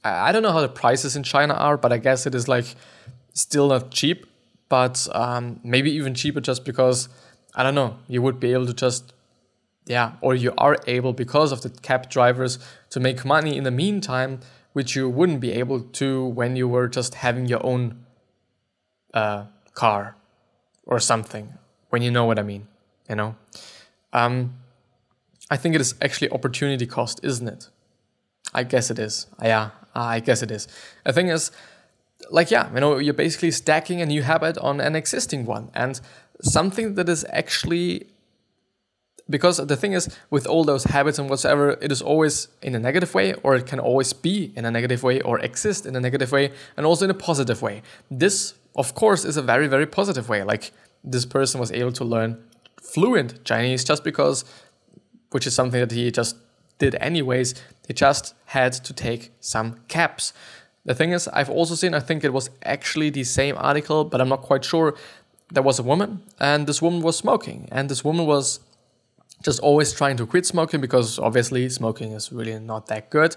I 0.03 0.31
don't 0.31 0.43
know 0.43 0.51
how 0.51 0.61
the 0.61 0.69
prices 0.69 1.15
in 1.15 1.23
China 1.23 1.53
are, 1.53 1.77
but 1.77 1.93
I 1.93 1.97
guess 1.97 2.25
it 2.25 2.35
is 2.35 2.47
like 2.47 2.75
still 3.33 3.69
not 3.69 3.91
cheap, 3.91 4.25
but 4.69 5.07
um, 5.13 5.59
maybe 5.63 5.91
even 5.91 6.13
cheaper 6.13 6.41
just 6.41 6.65
because 6.65 7.09
I 7.55 7.63
don't 7.63 7.75
know, 7.75 7.97
you 8.07 8.21
would 8.21 8.39
be 8.39 8.51
able 8.53 8.65
to 8.65 8.73
just 8.73 9.13
yeah, 9.85 10.13
or 10.21 10.33
you 10.33 10.53
are 10.57 10.77
able 10.87 11.13
because 11.13 11.51
of 11.51 11.61
the 11.61 11.69
cab 11.69 12.09
drivers 12.09 12.57
to 12.89 12.99
make 12.99 13.25
money 13.25 13.57
in 13.57 13.63
the 13.63 13.71
meantime, 13.71 14.39
which 14.71 14.95
you 14.95 15.09
wouldn't 15.09 15.41
be 15.41 15.51
able 15.51 15.81
to 15.81 16.25
when 16.25 16.55
you 16.55 16.67
were 16.67 16.87
just 16.87 17.15
having 17.15 17.47
your 17.47 17.65
own 17.65 18.05
uh, 19.13 19.45
car 19.73 20.15
or 20.85 20.99
something. 20.99 21.53
When 21.89 22.01
you 22.01 22.11
know 22.11 22.25
what 22.25 22.39
I 22.39 22.43
mean, 22.43 22.67
you 23.09 23.15
know. 23.15 23.35
Um, 24.13 24.55
I 25.51 25.57
think 25.57 25.75
it 25.75 25.81
is 25.81 25.95
actually 26.01 26.29
opportunity 26.31 26.87
cost, 26.87 27.19
isn't 27.23 27.47
it? 27.47 27.69
I 28.53 28.63
guess 28.63 28.89
it 28.89 28.99
is. 28.99 29.27
Yeah, 29.41 29.71
Ah, 29.95 30.09
I 30.09 30.19
guess 30.19 30.41
it 30.41 30.51
is. 30.51 30.67
The 31.05 31.13
thing 31.13 31.27
is, 31.27 31.51
like, 32.29 32.51
yeah, 32.51 32.73
you 32.73 32.79
know, 32.79 32.97
you're 32.97 33.13
basically 33.13 33.51
stacking 33.51 34.01
a 34.01 34.05
new 34.05 34.23
habit 34.23 34.57
on 34.57 34.81
an 34.81 34.95
existing 34.95 35.45
one, 35.45 35.69
and 35.73 35.99
something 36.41 36.95
that 36.95 37.09
is 37.09 37.25
actually 37.29 38.07
because 39.29 39.57
the 39.57 39.77
thing 39.77 39.93
is 39.93 40.13
with 40.29 40.45
all 40.45 40.63
those 40.63 40.83
habits 40.85 41.17
and 41.17 41.29
whatsoever 41.29 41.77
it 41.81 41.91
is 41.91 42.01
always 42.01 42.49
in 42.61 42.75
a 42.75 42.79
negative 42.79 43.13
way 43.13 43.33
or 43.35 43.55
it 43.55 43.65
can 43.65 43.79
always 43.79 44.11
be 44.11 44.51
in 44.55 44.65
a 44.65 44.71
negative 44.71 45.01
way 45.01 45.21
or 45.21 45.39
exist 45.39 45.85
in 45.85 45.95
a 45.95 45.99
negative 45.99 46.31
way 46.31 46.51
and 46.75 46.85
also 46.85 47.05
in 47.05 47.11
a 47.11 47.13
positive 47.13 47.61
way. 47.61 47.81
This 48.11 48.53
of 48.75 48.95
course 48.95 49.23
is 49.23 49.37
a 49.37 49.41
very 49.41 49.67
very 49.67 49.85
positive 49.85 50.27
way. 50.27 50.43
Like 50.43 50.71
this 51.03 51.25
person 51.25 51.59
was 51.59 51.71
able 51.71 51.93
to 51.93 52.03
learn 52.03 52.43
fluent 52.81 53.43
chinese 53.45 53.83
just 53.83 54.03
because 54.03 54.43
which 55.31 55.47
is 55.47 55.55
something 55.55 55.79
that 55.79 55.91
he 55.91 56.11
just 56.11 56.35
did 56.77 56.95
anyways. 56.95 57.55
They 57.87 57.93
just 57.93 58.33
had 58.45 58.73
to 58.73 58.93
take 58.93 59.31
some 59.39 59.79
caps. 59.87 60.33
The 60.85 60.93
thing 60.93 61.11
is, 61.11 61.27
I've 61.29 61.49
also 61.49 61.75
seen, 61.75 61.93
I 61.93 61.99
think 61.99 62.23
it 62.23 62.33
was 62.33 62.49
actually 62.63 63.09
the 63.09 63.23
same 63.23 63.55
article, 63.57 64.03
but 64.03 64.19
I'm 64.19 64.29
not 64.29 64.41
quite 64.41 64.65
sure. 64.65 64.95
There 65.51 65.63
was 65.63 65.79
a 65.79 65.83
woman, 65.83 66.21
and 66.39 66.67
this 66.67 66.81
woman 66.81 67.01
was 67.01 67.17
smoking, 67.17 67.69
and 67.71 67.89
this 67.89 68.03
woman 68.03 68.25
was 68.25 68.59
just 69.43 69.59
always 69.59 69.93
trying 69.93 70.17
to 70.17 70.25
quit 70.25 70.45
smoking 70.45 70.81
because 70.81 71.19
obviously 71.19 71.69
smoking 71.69 72.11
is 72.11 72.31
really 72.31 72.57
not 72.59 72.87
that 72.87 73.09
good. 73.09 73.35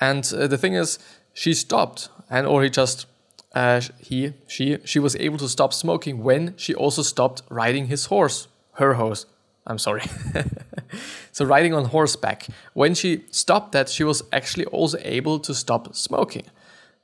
And 0.00 0.30
uh, 0.34 0.46
the 0.46 0.58
thing 0.58 0.74
is, 0.74 0.98
she 1.32 1.54
stopped, 1.54 2.08
and 2.30 2.46
or 2.46 2.62
he 2.62 2.70
just 2.70 3.06
uh, 3.54 3.80
he 3.98 4.34
she 4.46 4.78
she 4.84 4.98
was 4.98 5.16
able 5.16 5.38
to 5.38 5.48
stop 5.48 5.72
smoking 5.72 6.22
when 6.22 6.54
she 6.56 6.74
also 6.74 7.02
stopped 7.02 7.42
riding 7.48 7.86
his 7.86 8.06
horse, 8.06 8.48
her 8.74 8.94
horse. 8.94 9.26
I'm 9.68 9.78
sorry. 9.78 10.02
so 11.32 11.44
riding 11.44 11.74
on 11.74 11.84
horseback. 11.86 12.46
When 12.72 12.94
she 12.94 13.24
stopped 13.30 13.72
that, 13.72 13.88
she 13.88 14.02
was 14.02 14.22
actually 14.32 14.64
also 14.66 14.98
able 15.02 15.38
to 15.40 15.54
stop 15.54 15.94
smoking. 15.94 16.46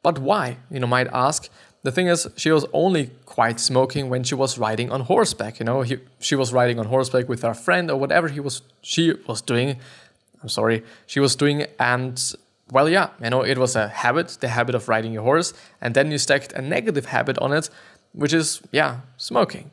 But 0.02 0.18
why? 0.18 0.56
You 0.70 0.80
know, 0.80 0.86
might 0.86 1.08
ask. 1.12 1.48
The 1.82 1.92
thing 1.92 2.06
is, 2.06 2.26
she 2.36 2.50
was 2.50 2.64
only 2.72 3.10
quite 3.26 3.60
smoking 3.60 4.08
when 4.08 4.24
she 4.24 4.34
was 4.34 4.58
riding 4.58 4.90
on 4.90 5.02
horseback. 5.02 5.60
You 5.60 5.66
know, 5.66 5.82
he, 5.82 5.98
she 6.18 6.34
was 6.34 6.52
riding 6.52 6.78
on 6.78 6.86
horseback 6.86 7.28
with 7.28 7.42
her 7.42 7.54
friend 7.54 7.90
or 7.90 8.00
whatever 8.00 8.28
he 8.28 8.40
was 8.40 8.62
she 8.80 9.12
was 9.26 9.42
doing. 9.42 9.76
I'm 10.42 10.48
sorry, 10.48 10.82
she 11.06 11.20
was 11.20 11.36
doing, 11.36 11.66
and 11.78 12.20
well, 12.70 12.88
yeah, 12.88 13.10
you 13.22 13.30
know, 13.30 13.42
it 13.42 13.58
was 13.58 13.76
a 13.76 13.88
habit, 13.88 14.38
the 14.40 14.48
habit 14.48 14.74
of 14.74 14.88
riding 14.88 15.12
your 15.12 15.22
horse, 15.22 15.52
and 15.80 15.94
then 15.94 16.10
you 16.10 16.18
stacked 16.18 16.52
a 16.52 16.62
negative 16.62 17.06
habit 17.06 17.38
on 17.38 17.52
it, 17.52 17.70
which 18.12 18.32
is, 18.32 18.60
yeah, 18.72 19.00
smoking. 19.16 19.70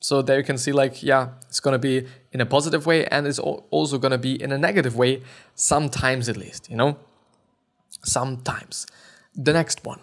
So 0.00 0.22
there 0.22 0.38
you 0.38 0.44
can 0.44 0.58
see, 0.58 0.72
like, 0.72 1.02
yeah, 1.02 1.30
it's 1.48 1.60
gonna 1.60 1.78
be 1.78 2.06
in 2.32 2.40
a 2.40 2.46
positive 2.46 2.86
way, 2.86 3.04
and 3.06 3.26
it's 3.26 3.38
also 3.38 3.98
gonna 3.98 4.18
be 4.18 4.40
in 4.40 4.52
a 4.52 4.58
negative 4.58 4.96
way, 4.96 5.22
sometimes 5.54 6.28
at 6.28 6.36
least, 6.36 6.70
you 6.70 6.76
know? 6.76 6.98
Sometimes. 8.04 8.86
The 9.34 9.52
next 9.52 9.84
one. 9.84 10.00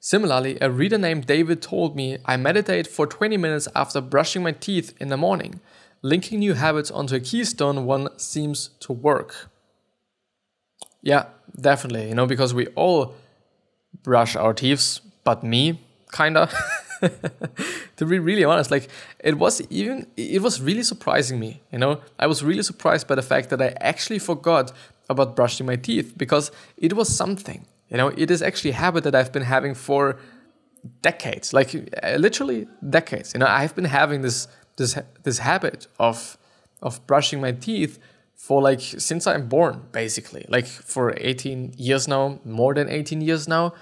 Similarly, 0.00 0.58
a 0.60 0.70
reader 0.70 0.98
named 0.98 1.26
David 1.26 1.60
told 1.60 1.96
me 1.96 2.18
I 2.24 2.36
meditate 2.36 2.86
for 2.86 3.06
20 3.06 3.36
minutes 3.36 3.68
after 3.74 4.00
brushing 4.00 4.42
my 4.42 4.52
teeth 4.52 4.94
in 5.00 5.08
the 5.08 5.16
morning. 5.16 5.60
Linking 6.02 6.38
new 6.38 6.54
habits 6.54 6.90
onto 6.90 7.16
a 7.16 7.20
keystone 7.20 7.84
one 7.84 8.08
seems 8.18 8.70
to 8.80 8.92
work. 8.92 9.50
Yeah, 11.02 11.26
definitely. 11.60 12.08
You 12.08 12.14
know, 12.14 12.26
because 12.26 12.54
we 12.54 12.68
all 12.68 13.14
brush 14.02 14.36
our 14.36 14.54
teeth, 14.54 15.00
but 15.24 15.42
me, 15.42 15.80
kinda. 16.12 16.48
to 17.96 18.06
be 18.06 18.18
really 18.18 18.44
honest, 18.44 18.70
like 18.70 18.88
it 19.20 19.38
was 19.38 19.60
even 19.70 20.06
it 20.16 20.42
was 20.42 20.60
really 20.60 20.82
surprising 20.82 21.38
me. 21.38 21.62
You 21.72 21.78
know, 21.78 22.00
I 22.18 22.26
was 22.26 22.42
really 22.42 22.62
surprised 22.62 23.06
by 23.06 23.14
the 23.14 23.22
fact 23.22 23.50
that 23.50 23.60
I 23.60 23.74
actually 23.80 24.18
forgot 24.18 24.72
about 25.08 25.36
brushing 25.36 25.66
my 25.66 25.76
teeth 25.76 26.14
because 26.16 26.50
it 26.76 26.94
was 26.94 27.14
something. 27.14 27.66
You 27.88 27.96
know, 27.96 28.08
it 28.08 28.30
is 28.30 28.42
actually 28.42 28.70
a 28.70 28.74
habit 28.74 29.04
that 29.04 29.14
I've 29.14 29.32
been 29.32 29.42
having 29.42 29.74
for 29.74 30.18
decades, 31.02 31.52
like 31.52 31.74
uh, 32.02 32.16
literally 32.16 32.66
decades. 32.88 33.32
You 33.34 33.40
know, 33.40 33.46
I've 33.46 33.74
been 33.74 33.86
having 33.86 34.22
this 34.22 34.48
this 34.76 34.98
this 35.22 35.38
habit 35.38 35.86
of 35.98 36.36
of 36.82 37.04
brushing 37.06 37.40
my 37.40 37.52
teeth 37.52 37.98
for 38.34 38.62
like 38.62 38.80
since 38.80 39.26
I'm 39.26 39.48
born, 39.48 39.86
basically, 39.92 40.46
like 40.48 40.66
for 40.66 41.14
18 41.16 41.74
years 41.76 42.06
now, 42.06 42.40
more 42.44 42.74
than 42.74 42.88
18 42.88 43.20
years 43.20 43.48
now, 43.48 43.74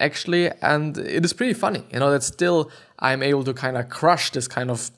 actually. 0.00 0.50
And 0.62 0.96
it 0.98 1.24
is 1.24 1.32
pretty 1.32 1.54
funny, 1.54 1.84
you 1.92 1.98
know, 1.98 2.10
that 2.10 2.22
still 2.22 2.70
I'm 2.98 3.22
able 3.22 3.44
to 3.44 3.54
kind 3.54 3.76
of 3.76 3.88
crush 3.88 4.30
this 4.30 4.48
kind 4.48 4.70
of 4.70 4.90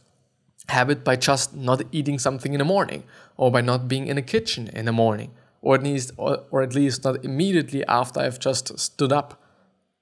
habit 0.68 1.02
by 1.02 1.16
just 1.16 1.54
not 1.54 1.82
eating 1.92 2.18
something 2.18 2.52
in 2.52 2.58
the 2.58 2.64
morning 2.64 3.04
or 3.36 3.50
by 3.50 3.60
not 3.60 3.88
being 3.88 4.06
in 4.06 4.16
the 4.16 4.22
kitchen 4.22 4.68
in 4.68 4.84
the 4.84 4.92
morning 4.92 5.30
or 5.62 5.74
at 5.74 5.82
least 5.82 6.12
or, 6.16 6.44
or 6.50 6.62
at 6.62 6.74
least 6.74 7.04
not 7.04 7.24
immediately 7.24 7.84
after 7.86 8.20
I've 8.20 8.38
just 8.38 8.78
stood 8.78 9.12
up 9.12 9.42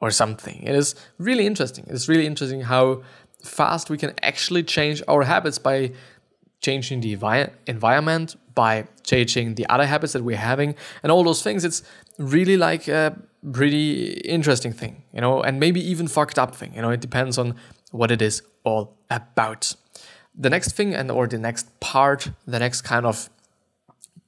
or 0.00 0.10
something. 0.10 0.62
It 0.62 0.74
is 0.74 0.94
really 1.18 1.46
interesting. 1.46 1.86
It's 1.88 2.08
really 2.08 2.26
interesting 2.26 2.62
how 2.62 3.02
fast 3.42 3.90
we 3.90 3.96
can 3.96 4.12
actually 4.22 4.62
change 4.62 5.02
our 5.08 5.22
habits 5.22 5.58
by 5.58 5.92
changing 6.60 7.00
the 7.00 7.16
envi- 7.16 7.50
environment, 7.66 8.36
by 8.54 8.86
changing 9.04 9.54
the 9.54 9.66
other 9.68 9.86
habits 9.86 10.12
that 10.14 10.24
we're 10.24 10.36
having, 10.36 10.74
and 11.02 11.12
all 11.12 11.22
those 11.22 11.42
things. 11.42 11.64
It's 11.64 11.82
really 12.18 12.56
like 12.56 12.88
a 12.88 13.16
pretty 13.52 14.12
interesting 14.24 14.72
thing, 14.72 15.04
you 15.12 15.20
know, 15.20 15.42
and 15.42 15.60
maybe 15.60 15.80
even 15.80 16.08
fucked 16.08 16.38
up 16.38 16.54
thing. 16.54 16.74
You 16.74 16.82
know, 16.82 16.90
it 16.90 17.00
depends 17.00 17.38
on 17.38 17.54
what 17.92 18.10
it 18.10 18.22
is 18.22 18.42
all 18.64 18.96
about. 19.10 19.74
The 20.34 20.50
next 20.50 20.72
thing, 20.72 20.94
and 20.94 21.10
or 21.10 21.26
the 21.26 21.38
next 21.38 21.80
part, 21.80 22.30
the 22.46 22.58
next 22.58 22.82
kind 22.82 23.06
of 23.06 23.30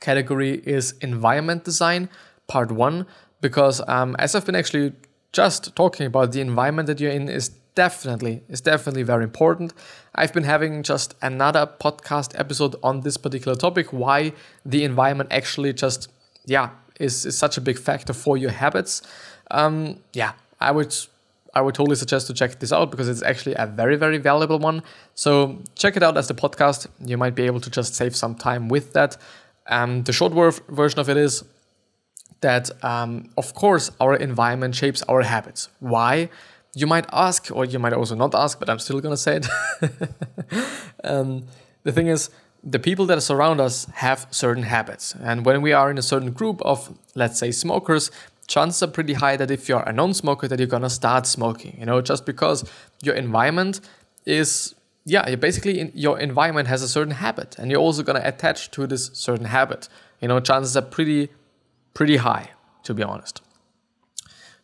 category 0.01 0.63
is 0.65 0.93
environment 1.01 1.65
design, 1.65 2.09
part 2.47 2.73
one, 2.73 3.07
because 3.41 3.83
um, 3.89 4.17
as 4.19 4.35
I've 4.35 4.47
been 4.47 4.55
actually 4.55 4.93
just 5.33 5.75
talking 5.77 6.07
about 6.07 6.33
the 6.33 6.41
environment 6.41 6.87
that 6.87 7.01
you're 7.01 7.11
in 7.11 7.29
is 7.29 7.51
definitely 7.75 8.43
is 8.49 8.61
definitely 8.61 9.03
very 9.03 9.25
important. 9.25 9.73
I've 10.15 10.33
been 10.33 10.45
having 10.45 10.83
just 10.83 11.15
another 11.23 11.65
podcast 11.67 12.39
episode 12.39 12.75
on 12.83 13.03
this 13.03 13.17
particular 13.17 13.57
topic, 13.57 13.93
why 13.93 14.33
the 14.65 14.85
environment 14.85 15.29
actually 15.31 15.73
just 15.73 16.09
yeah 16.47 16.71
is, 16.99 17.27
is 17.27 17.37
such 17.37 17.57
a 17.57 17.61
big 17.61 17.79
factor 17.79 18.13
for 18.13 18.37
your 18.37 18.51
habits. 18.51 19.03
Um, 19.51 20.01
yeah, 20.13 20.33
I 20.61 20.71
would 20.71 20.95
I 21.55 21.61
would 21.63 21.75
totally 21.75 21.97
suggest 21.97 22.27
to 22.27 22.35
check 22.35 22.61
this 22.61 22.73
out 22.73 22.91
because 22.91 23.09
it's 23.09 23.23
actually 23.23 23.55
a 23.59 23.67
very 23.67 23.97
very 23.97 24.19
valuable 24.19 24.59
one. 24.59 24.83
So 25.15 25.59
check 25.75 25.97
it 25.97 26.03
out 26.03 26.17
as 26.17 26.29
the 26.29 26.35
podcast. 26.35 26.87
You 27.05 27.17
might 27.17 27.35
be 27.35 27.45
able 27.45 27.61
to 27.61 27.71
just 27.71 27.95
save 27.95 28.15
some 28.15 28.35
time 28.35 28.69
with 28.69 28.93
that. 28.93 29.17
Um, 29.67 30.03
the 30.05 30.13
short 30.13 30.33
version 30.69 30.99
of 30.99 31.09
it 31.09 31.17
is 31.17 31.45
that 32.41 32.71
um, 32.85 33.31
of 33.37 33.55
course 33.55 33.91
our 34.01 34.17
environment 34.17 34.75
shapes 34.75 35.03
our 35.09 35.23
habits. 35.23 35.69
Why? 35.81 36.31
you 36.75 36.87
might 36.87 37.07
ask, 37.13 37.51
or 37.53 37.65
you 37.65 37.79
might 37.79 37.93
also 37.93 38.15
not 38.15 38.35
ask, 38.35 38.59
but 38.59 38.69
I'm 38.71 38.79
still 38.79 39.01
gonna 39.01 39.17
say 39.17 39.41
it. 39.41 39.47
um, 41.05 41.45
the 41.83 41.93
thing 41.93 42.07
is, 42.09 42.31
the 42.63 42.79
people 42.79 43.07
that 43.07 43.23
surround 43.23 43.61
us 43.61 43.87
have 43.95 44.27
certain 44.31 44.65
habits. 44.65 45.15
And 45.23 45.45
when 45.45 45.63
we 45.63 45.73
are 45.73 45.91
in 45.91 45.99
a 45.99 46.03
certain 46.03 46.33
group 46.33 46.61
of, 46.63 46.97
let's 47.15 47.39
say, 47.39 47.51
smokers, 47.51 48.11
chances 48.47 48.83
are 48.83 48.89
pretty 48.89 49.15
high 49.15 49.37
that 49.37 49.51
if 49.51 49.69
you're 49.69 49.83
a 49.83 49.93
non 49.93 50.15
smoker, 50.15 50.49
that 50.49 50.59
you're 50.59 50.69
gonna 50.69 50.91
start 50.91 51.27
smoking, 51.27 51.77
you 51.79 51.87
know, 51.87 52.01
just 52.01 52.27
because 52.27 52.69
your 53.03 53.15
environment 53.15 53.81
is, 54.27 54.75
yeah, 55.05 55.29
you're 55.29 55.37
basically 55.37 55.81
in, 55.81 55.93
your 55.95 56.19
environment 56.19 56.69
has 56.69 56.83
a 56.83 56.89
certain 56.89 57.15
habit 57.15 57.57
and 57.59 57.71
you're 57.71 57.81
also 57.81 58.03
gonna 58.03 58.23
attach 58.25 58.71
to 58.73 58.87
this 58.87 59.11
certain 59.13 59.47
habit. 59.47 59.89
You 60.21 60.29
know, 60.29 60.41
chances 60.41 60.77
are 60.77 60.83
pretty, 60.83 61.29
pretty 61.95 62.17
high, 62.17 62.51
to 62.83 62.95
be 62.95 63.03
honest. 63.03 63.41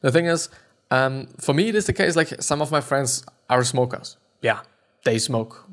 The 0.01 0.11
thing 0.11 0.27
is, 0.27 0.49
um, 0.91 1.29
for 1.39 1.55
me, 1.55 1.69
it 1.69 1.75
is 1.75 1.87
the 1.87 1.93
case 1.93 2.17
like 2.17 2.43
some 2.43 2.61
of 2.61 2.71
my 2.71 2.81
friends 2.81 3.25
are 3.49 3.65
smokers. 3.65 4.17
Yeah, 4.43 4.61
they 5.05 5.19
smoke. 5.19 5.69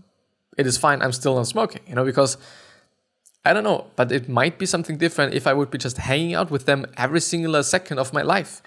It 0.58 0.68
is 0.68 0.78
fine. 0.78 1.02
I'm 1.02 1.14
still 1.14 1.36
not 1.36 1.48
smoking, 1.48 1.82
you 1.88 1.96
know, 1.96 2.04
because 2.04 2.38
I 3.44 3.54
don't 3.54 3.64
know, 3.64 3.88
but 3.96 4.12
it 4.12 4.30
might 4.30 4.60
be 4.60 4.66
something 4.66 4.98
different 4.98 5.34
if 5.34 5.48
I 5.48 5.54
would 5.54 5.72
be 5.72 5.78
just 5.78 5.98
hanging 5.98 6.36
out 6.36 6.52
with 6.52 6.66
them 6.66 6.86
every 6.98 7.22
single 7.22 7.62
second 7.64 7.98
of 8.00 8.14
my 8.14 8.22
life. 8.22 8.62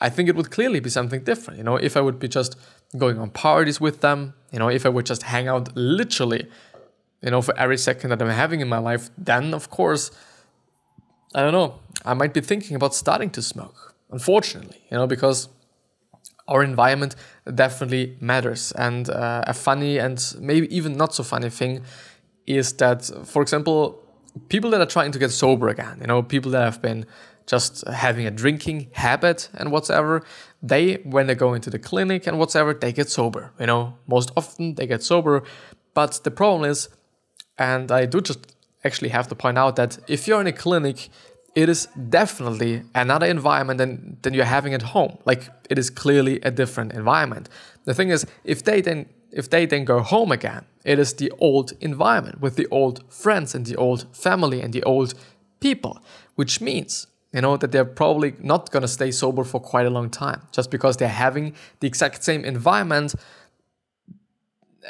I 0.00 0.10
think 0.10 0.28
it 0.28 0.36
would 0.36 0.50
clearly 0.50 0.80
be 0.80 0.90
something 0.90 1.24
different, 1.24 1.56
you 1.58 1.64
know, 1.64 1.76
if 1.76 1.96
I 1.96 2.02
would 2.02 2.18
be 2.18 2.28
just 2.28 2.56
going 2.98 3.18
on 3.18 3.30
parties 3.30 3.80
with 3.80 4.02
them, 4.02 4.34
you 4.52 4.58
know, 4.58 4.68
if 4.68 4.84
I 4.84 4.90
would 4.90 5.06
just 5.06 5.22
hang 5.22 5.48
out 5.48 5.74
literally, 5.74 6.46
you 7.22 7.30
know, 7.30 7.40
for 7.40 7.58
every 7.58 7.78
second 7.78 8.10
that 8.10 8.20
I'm 8.20 8.28
having 8.28 8.60
in 8.60 8.68
my 8.68 8.78
life, 8.78 9.08
then 9.16 9.54
of 9.54 9.70
course, 9.70 10.10
I 11.34 11.40
don't 11.40 11.52
know, 11.52 11.80
I 12.04 12.12
might 12.12 12.34
be 12.34 12.42
thinking 12.42 12.76
about 12.76 12.94
starting 12.94 13.30
to 13.30 13.42
smoke, 13.42 13.94
unfortunately, 14.10 14.82
you 14.90 14.98
know, 14.98 15.06
because 15.06 15.48
our 16.48 16.62
environment 16.62 17.16
definitely 17.54 18.16
matters. 18.20 18.72
And 18.72 19.08
uh, 19.08 19.42
a 19.46 19.54
funny 19.54 19.98
and 19.98 20.22
maybe 20.38 20.74
even 20.74 20.96
not 20.96 21.14
so 21.14 21.22
funny 21.22 21.50
thing 21.50 21.82
is 22.46 22.72
that, 22.74 23.04
for 23.24 23.42
example, 23.42 24.02
people 24.48 24.70
that 24.70 24.80
are 24.80 24.86
trying 24.86 25.12
to 25.12 25.18
get 25.18 25.30
sober 25.30 25.68
again, 25.68 25.98
you 26.00 26.06
know, 26.06 26.22
people 26.22 26.50
that 26.52 26.62
have 26.62 26.80
been 26.80 27.06
just 27.46 27.86
having 27.88 28.26
a 28.26 28.30
drinking 28.30 28.88
habit 28.92 29.48
and 29.54 29.70
whatever, 29.70 30.22
they, 30.62 30.94
when 31.04 31.26
they 31.26 31.34
go 31.34 31.54
into 31.54 31.70
the 31.70 31.78
clinic 31.78 32.26
and 32.26 32.38
whatever, 32.38 32.74
they 32.74 32.92
get 32.92 33.08
sober, 33.08 33.52
you 33.58 33.66
know, 33.66 33.94
most 34.06 34.30
often 34.36 34.74
they 34.74 34.86
get 34.86 35.02
sober. 35.02 35.42
But 35.94 36.20
the 36.24 36.30
problem 36.30 36.68
is, 36.68 36.88
and 37.58 37.90
I 37.90 38.06
do 38.06 38.20
just 38.20 38.54
actually 38.84 39.08
have 39.10 39.28
to 39.28 39.34
point 39.34 39.58
out 39.58 39.76
that 39.76 39.98
if 40.08 40.28
you're 40.28 40.40
in 40.40 40.46
a 40.46 40.52
clinic, 40.52 41.08
it 41.56 41.70
is 41.70 41.88
definitely 42.10 42.82
another 42.94 43.26
environment 43.26 43.78
than, 43.78 44.18
than 44.20 44.34
you're 44.34 44.44
having 44.44 44.74
at 44.74 44.82
home. 44.82 45.16
Like 45.24 45.48
it 45.70 45.78
is 45.78 45.88
clearly 45.88 46.38
a 46.42 46.50
different 46.50 46.92
environment. 46.92 47.48
The 47.84 47.94
thing 47.94 48.10
is, 48.10 48.26
if 48.44 48.62
they 48.62 48.80
then 48.82 49.06
if 49.32 49.50
they 49.50 49.66
then 49.66 49.84
go 49.84 50.00
home 50.00 50.32
again, 50.32 50.64
it 50.84 50.98
is 50.98 51.14
the 51.14 51.32
old 51.38 51.72
environment 51.80 52.40
with 52.40 52.56
the 52.56 52.66
old 52.70 53.02
friends 53.12 53.54
and 53.54 53.66
the 53.66 53.76
old 53.76 54.06
family 54.16 54.60
and 54.62 54.72
the 54.72 54.82
old 54.84 55.14
people, 55.60 55.98
which 56.36 56.60
means 56.60 57.06
you 57.32 57.40
know 57.40 57.56
that 57.56 57.72
they're 57.72 57.84
probably 57.84 58.34
not 58.38 58.70
gonna 58.70 58.88
stay 58.88 59.10
sober 59.10 59.42
for 59.42 59.58
quite 59.58 59.86
a 59.86 59.90
long 59.90 60.10
time 60.10 60.42
just 60.52 60.70
because 60.70 60.98
they're 60.98 61.08
having 61.08 61.54
the 61.80 61.86
exact 61.86 62.22
same 62.22 62.44
environment 62.44 63.14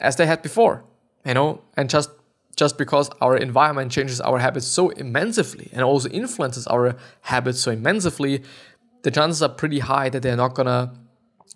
as 0.01 0.17
they 0.17 0.27
had 0.27 0.43
before, 0.43 0.83
you 1.25 1.35
know, 1.35 1.61
and 1.77 1.89
just 1.89 2.11
just 2.57 2.79
because 2.79 3.11
our 3.21 3.37
environment 3.37 3.93
changes 3.93 4.21
our 4.21 4.39
habits 4.39 4.67
so 4.67 4.89
immensely 4.91 5.69
and 5.73 5.83
also 5.83 6.09
influences 6.09 6.67
our 6.67 6.97
habits 7.21 7.61
so 7.61 7.71
immensely, 7.71 8.43
the 9.03 9.11
chances 9.11 9.43
are 9.43 9.49
pretty 9.49 9.81
high 9.81 10.09
that 10.09 10.23
they're 10.23 10.37
not 10.37 10.55
gonna 10.55 10.93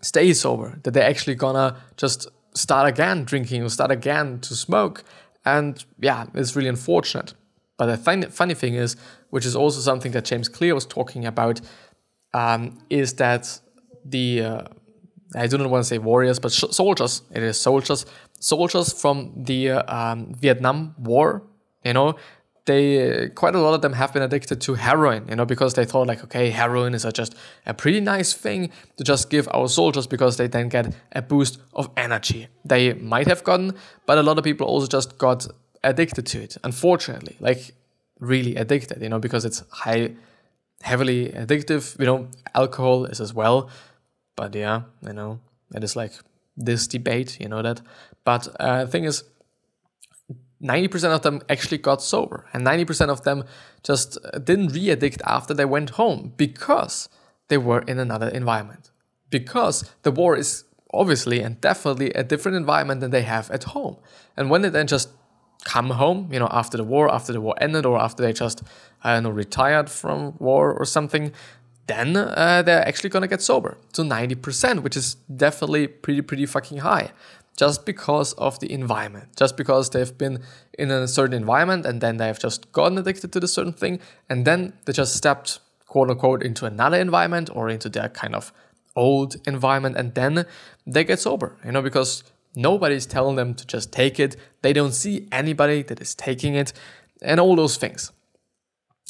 stay 0.03 0.33
sober, 0.33 0.79
that 0.83 0.93
they're 0.93 1.09
actually 1.09 1.35
gonna 1.35 1.77
just 1.97 2.29
start 2.55 2.89
again 2.89 3.25
drinking 3.25 3.63
or 3.63 3.69
start 3.69 3.91
again 3.91 4.41
to 4.41 4.55
smoke. 4.55 5.05
And 5.45 5.83
yeah, 6.01 6.27
it's 6.35 6.55
really 6.55 6.69
unfortunate. 6.69 7.35
But 7.79 7.87
the 7.87 8.29
funny, 8.31 8.55
thing 8.55 8.75
is, 8.75 8.95
which 9.31 9.47
is 9.47 9.57
also 9.57 9.81
something 9.81 10.13
that 10.13 10.27
James 10.27 10.51
Clear 10.51 10.75
was 10.75 10.85
talking 10.85 11.25
about, 11.25 11.63
um, 12.35 12.79
is 12.91 13.15
that 13.15 13.59
the 14.05 14.43
uh, 14.43 14.63
I 15.35 15.47
do 15.47 15.57
not 15.57 15.71
want 15.71 15.85
to 15.85 15.89
say 15.89 15.99
warriors, 15.99 16.39
but 16.39 16.53
sh- 16.53 16.65
soldiers. 16.71 17.23
It 17.33 17.43
is 17.43 17.59
soldiers. 17.59 18.05
Soldiers 18.41 18.93
from 18.93 19.33
the 19.37 19.71
um, 19.71 20.35
Vietnam 20.35 20.95
War. 20.99 21.43
You 21.85 21.93
know, 21.93 22.17
they 22.65 23.31
quite 23.35 23.55
a 23.55 23.61
lot 23.61 23.75
of 23.75 23.83
them 23.83 23.93
have 23.93 24.13
been 24.13 24.23
addicted 24.23 24.61
to 24.63 24.75
heroin. 24.75 25.29
You 25.29 25.37
know, 25.37 25.45
because 25.45 25.75
they 25.75 25.85
thought 25.85 26.09
like, 26.09 26.25
okay, 26.25 26.51
heroin 26.51 26.95
is 26.95 27.05
a, 27.05 27.13
just 27.13 27.35
a 27.67 27.75
pretty 27.75 28.01
nice 28.01 28.33
thing 28.33 28.71
to 28.97 29.05
just 29.05 29.31
give 29.31 29.49
our 29.55 29.69
soldiers 29.69 30.07
because 30.07 30.37
they 30.37 30.49
then 30.49 30.69
get 30.69 30.95
a 31.13 31.23
boost 31.23 31.59
of 31.75 31.91
energy. 31.97 32.49
They 32.65 32.95
might 32.95 33.29
have 33.29 33.45
gotten, 33.45 33.75
but 34.07 34.19
a 34.19 34.23
lot 34.23 34.39
of 34.39 34.45
people 34.45 34.67
also 34.67 34.89
just 34.89 35.19
got 35.19 35.47
addicted 35.85 36.27
to 36.27 36.43
it. 36.43 36.57
Unfortunately, 36.65 37.37
like 37.41 37.75
really 38.19 38.57
addicted. 38.57 39.01
You 39.03 39.09
know, 39.09 39.19
because 39.19 39.45
it's 39.45 39.63
high, 39.71 40.15
heavily 40.83 41.29
addictive. 41.29 41.99
You 42.01 42.07
know, 42.07 42.29
alcohol 42.55 43.05
is 43.05 43.21
as 43.21 43.33
well 43.33 43.71
but 44.41 44.55
yeah, 44.55 44.85
you 45.07 45.13
know, 45.13 45.39
it 45.75 45.85
is 45.85 45.97
like 45.97 46.13
this 46.57 46.87
debate, 46.87 47.39
you 47.41 47.47
know 47.47 47.61
that. 47.61 47.83
But 48.25 48.49
uh, 48.61 48.85
the 48.85 48.91
thing 48.91 49.05
is, 49.05 49.25
90% 50.63 51.15
of 51.15 51.23
them 51.23 51.41
actually 51.49 51.79
got 51.79 52.03
sober, 52.03 52.47
and 52.53 52.67
90% 52.67 53.09
of 53.09 53.23
them 53.23 53.45
just 53.83 54.19
uh, 54.23 54.39
didn't 54.39 54.69
re 54.69 54.91
addict 54.91 55.23
after 55.25 55.55
they 55.55 55.65
went 55.65 55.91
home 55.91 56.35
because 56.37 57.09
they 57.49 57.59
were 57.59 57.81
in 57.83 57.99
another 57.99 58.29
environment. 58.29 58.91
Because 59.31 59.85
the 60.03 60.11
war 60.11 60.37
is 60.37 60.65
obviously 60.93 61.41
and 61.41 61.61
definitely 61.61 62.11
a 62.11 62.25
different 62.25 62.57
environment 62.57 63.01
than 63.01 63.11
they 63.11 63.23
have 63.23 63.51
at 63.51 63.65
home. 63.65 63.97
And 64.37 64.51
when 64.51 64.63
they 64.63 64.69
then 64.69 64.87
just 64.87 65.09
come 65.65 65.91
home, 65.91 66.29
you 66.33 66.39
know, 66.39 66.49
after 66.51 66.77
the 66.77 66.85
war, 66.85 67.13
after 67.13 67.33
the 67.33 67.41
war 67.41 67.55
ended, 67.61 67.87
or 67.87 67.99
after 67.99 68.23
they 68.23 68.33
just, 68.33 68.63
I 69.03 69.15
don't 69.15 69.25
know, 69.25 69.31
retired 69.31 69.91
from 69.91 70.35
war 70.39 70.73
or 70.73 70.85
something, 70.85 71.33
then 71.87 72.17
uh, 72.17 72.63
they're 72.63 72.87
actually 72.87 73.11
gonna 73.11 73.29
get 73.29 73.43
sober 73.43 73.77
to 73.95 74.03
90%, 74.03 74.83
which 74.83 74.97
is 74.97 75.17
definitely 75.35 75.87
pretty, 75.87 76.23
pretty 76.23 76.47
fucking 76.47 76.79
high. 76.79 77.13
Just 77.61 77.85
because 77.85 78.33
of 78.47 78.59
the 78.61 78.71
environment, 78.73 79.29
just 79.37 79.55
because 79.57 79.91
they've 79.91 80.17
been 80.17 80.37
in 80.79 80.91
a 80.91 81.07
certain 81.07 81.37
environment 81.43 81.85
and 81.85 82.01
then 82.01 82.17
they've 82.17 82.39
just 82.47 82.73
gotten 82.73 82.97
addicted 82.97 83.31
to 83.33 83.41
the 83.41 83.49
certain 83.57 83.75
thing, 83.83 84.01
and 84.31 84.47
then 84.47 84.73
they 84.85 84.95
just 84.95 85.15
stepped, 85.15 85.61
quote 85.87 86.09
unquote, 86.11 86.43
into 86.43 86.65
another 86.65 86.99
environment 86.99 87.51
or 87.53 87.69
into 87.69 87.91
their 87.91 88.09
kind 88.09 88.35
of 88.35 88.45
old 88.97 89.37
environment, 89.47 89.95
and 89.99 90.15
then 90.15 90.47
they 90.87 91.05
get 91.05 91.21
sober, 91.21 91.59
you 91.65 91.73
know, 91.73 91.83
because 91.83 92.25
nobody's 92.57 93.07
telling 93.07 93.37
them 93.37 93.53
to 93.55 93.67
just 93.67 93.93
take 93.93 94.19
it, 94.19 94.37
they 94.63 94.73
don't 94.73 94.95
see 94.95 95.29
anybody 95.31 95.83
that 95.83 96.01
is 96.01 96.15
taking 96.15 96.55
it, 96.55 96.73
and 97.21 97.39
all 97.39 97.57
those 97.57 97.77
things. 97.77 98.11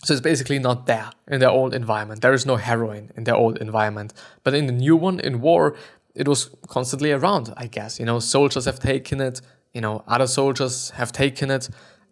So 0.02 0.14
it's 0.14 0.22
basically 0.22 0.58
not 0.58 0.86
there 0.86 1.10
in 1.28 1.40
their 1.40 1.50
old 1.50 1.74
environment. 1.74 2.22
There 2.22 2.32
is 2.32 2.46
no 2.46 2.56
heroin 2.56 3.12
in 3.16 3.24
their 3.24 3.36
old 3.36 3.58
environment. 3.58 4.14
But 4.44 4.54
in 4.54 4.66
the 4.66 4.72
new 4.72 4.96
one, 4.96 5.20
in 5.20 5.40
war, 5.40 5.76
it 6.14 6.28
was 6.28 6.50
constantly 6.68 7.12
around, 7.12 7.52
I 7.56 7.66
guess. 7.66 7.98
You 7.98 8.06
know, 8.06 8.18
soldiers 8.18 8.64
have 8.64 8.80
taken 8.80 9.20
it, 9.20 9.40
you 9.72 9.80
know, 9.80 10.02
other 10.06 10.26
soldiers 10.26 10.90
have 10.90 11.12
taken 11.12 11.50
it, 11.50 11.68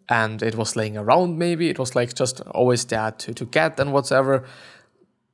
and 0.07 0.41
it 0.41 0.55
was 0.55 0.75
laying 0.75 0.97
around 0.97 1.37
maybe. 1.37 1.69
It 1.69 1.79
was 1.79 1.95
like 1.95 2.13
just 2.13 2.41
always 2.41 2.85
there 2.85 3.11
to, 3.11 3.33
to 3.33 3.45
get 3.45 3.79
and 3.79 3.93
whatever. 3.93 4.45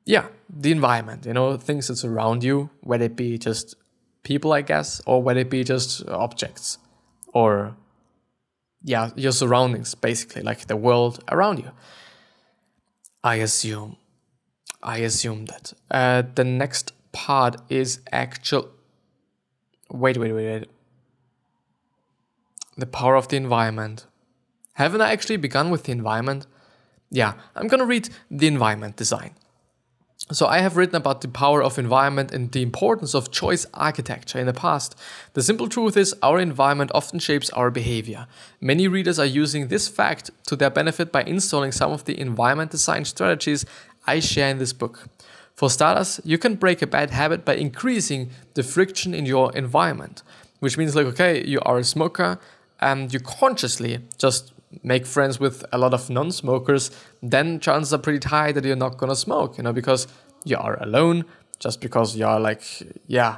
Yeah, 0.05 0.27
the 0.49 0.71
environment, 0.71 1.25
you 1.25 1.33
know, 1.33 1.57
things 1.57 1.87
that's 1.87 2.05
around 2.05 2.43
you, 2.43 2.69
whether 2.81 3.05
it 3.05 3.15
be 3.15 3.37
just 3.37 3.75
people, 4.23 4.53
I 4.53 4.61
guess, 4.61 5.01
or 5.05 5.23
whether 5.23 5.39
it 5.39 5.49
be 5.49 5.63
just 5.63 6.07
objects 6.07 6.77
or, 7.33 7.75
yeah, 8.83 9.11
your 9.15 9.31
surroundings, 9.31 9.95
basically, 9.95 10.43
like 10.43 10.67
the 10.67 10.75
world 10.75 11.23
around 11.31 11.59
you. 11.59 11.71
I 13.23 13.35
assume. 13.35 13.97
I 14.83 14.97
assume 14.99 15.45
that. 15.45 15.73
Uh, 15.89 16.23
the 16.35 16.43
next 16.43 16.91
part 17.15 17.55
is 17.69 18.01
actual. 18.11 18.69
Wait, 19.89 20.17
wait, 20.17 20.33
wait, 20.33 20.45
wait. 20.45 20.69
The 22.77 22.85
power 22.85 23.15
of 23.15 23.29
the 23.29 23.37
environment. 23.37 24.05
Haven't 24.73 24.99
I 24.99 25.13
actually 25.13 25.37
begun 25.37 25.69
with 25.69 25.83
the 25.83 25.93
environment? 25.93 26.45
Yeah, 27.09 27.35
I'm 27.55 27.69
gonna 27.69 27.85
read 27.85 28.09
the 28.29 28.47
environment 28.47 28.97
design. 28.97 29.31
So 30.31 30.47
I 30.47 30.59
have 30.59 30.75
written 30.75 30.97
about 30.97 31.21
the 31.21 31.29
power 31.29 31.63
of 31.63 31.79
environment 31.79 32.33
and 32.33 32.51
the 32.51 32.61
importance 32.61 33.15
of 33.15 33.31
choice 33.31 33.65
architecture 33.73 34.39
in 34.39 34.47
the 34.47 34.53
past. 34.53 34.95
The 35.33 35.43
simple 35.43 35.69
truth 35.69 35.95
is 35.95 36.15
our 36.21 36.39
environment 36.39 36.91
often 36.93 37.19
shapes 37.19 37.49
our 37.51 37.71
behavior. 37.71 38.27
Many 38.59 38.89
readers 38.89 39.19
are 39.19 39.39
using 39.43 39.67
this 39.67 39.87
fact 39.87 40.31
to 40.47 40.57
their 40.57 40.71
benefit 40.71 41.13
by 41.13 41.23
installing 41.23 41.71
some 41.71 41.91
of 41.93 42.03
the 42.03 42.19
environment 42.19 42.71
design 42.71 43.05
strategies 43.05 43.65
I 44.05 44.19
share 44.19 44.49
in 44.49 44.57
this 44.57 44.73
book. 44.73 45.07
For 45.55 45.69
starters, 45.69 46.19
you 46.25 46.37
can 46.37 46.55
break 46.55 46.81
a 46.81 46.87
bad 46.87 47.11
habit 47.11 47.45
by 47.45 47.55
increasing 47.55 48.29
the 48.55 48.63
friction 48.63 49.13
in 49.13 49.25
your 49.25 49.55
environment, 49.55 50.21
which 50.59 50.77
means 50.77 50.95
like 50.95 51.05
okay, 51.07 51.45
you 51.45 51.61
are 51.61 51.77
a 51.77 51.83
smoker 51.83 52.39
and 52.81 53.13
you 53.13 53.21
consciously 53.21 53.99
just 54.17 54.51
make 54.83 55.05
friends 55.05 55.39
with 55.39 55.63
a 55.71 55.77
lot 55.77 55.93
of 55.93 56.09
non-smokers, 56.09 56.91
then 57.23 57.59
chances 57.61 57.93
are 57.93 57.97
pretty 57.97 58.27
high 58.27 58.51
that 58.51 58.65
you're 58.65 58.75
not 58.75 58.97
gonna 58.97 59.15
smoke, 59.15 59.57
you 59.57 59.63
know, 59.63 59.71
because 59.71 60.07
you 60.43 60.57
are 60.57 60.81
alone, 60.83 61.23
just 61.59 61.79
because 61.79 62.17
you're 62.17 62.39
like, 62.39 62.63
yeah, 63.07 63.37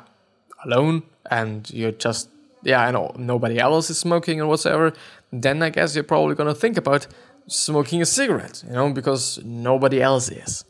alone, 0.66 1.04
and 1.30 1.70
you're 1.72 1.92
just, 1.92 2.30
yeah, 2.64 2.82
I 2.82 2.90
know 2.90 3.14
nobody 3.18 3.60
else 3.60 3.92
is 3.92 4.00
smoking 4.00 4.42
or 4.42 4.48
whatsoever, 4.48 4.94
then 5.32 5.62
I 5.62 5.70
guess 5.70 5.94
you're 5.94 6.04
probably 6.04 6.34
gonna 6.34 6.56
think 6.56 6.78
about 6.78 7.06
smoking 7.46 8.02
a 8.02 8.06
cigarette, 8.06 8.64
you 8.68 8.74
know, 8.74 8.92
because 8.92 9.40
nobody 9.44 10.02
else 10.02 10.30
is. 10.30 10.66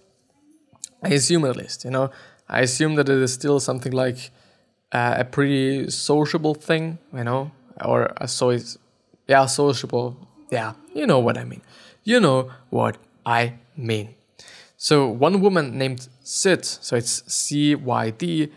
I 1.04 1.10
assume 1.10 1.46
at 1.46 1.56
least, 1.56 1.86
you 1.86 1.92
know, 1.92 2.12
I 2.50 2.62
assume 2.62 2.96
that 2.96 3.10
it 3.10 3.18
is 3.18 3.34
still 3.34 3.60
something 3.60 3.92
like 3.92 4.32
uh, 4.92 5.16
a 5.20 5.26
pretty 5.26 5.90
sociable 5.90 6.56
thing, 6.56 6.98
you 7.14 7.24
know, 7.24 7.52
or 7.84 8.14
a 8.18 8.28
so 8.28 8.58
yeah, 9.28 9.46
sociable 9.46 10.28
yeah, 10.50 10.74
you 10.94 11.06
know 11.06 11.20
what 11.20 11.38
I 11.38 11.44
mean. 11.44 11.62
You 12.04 12.20
know 12.20 12.52
what 12.70 12.98
I 13.26 13.56
mean. 13.76 14.16
So, 14.78 15.08
one 15.08 15.42
woman 15.42 15.78
named 15.78 16.08
Sid, 16.24 16.64
so 16.64 16.96
it's 16.96 17.24
C 17.32 17.76
Y 17.76 18.12
D, 18.12 18.52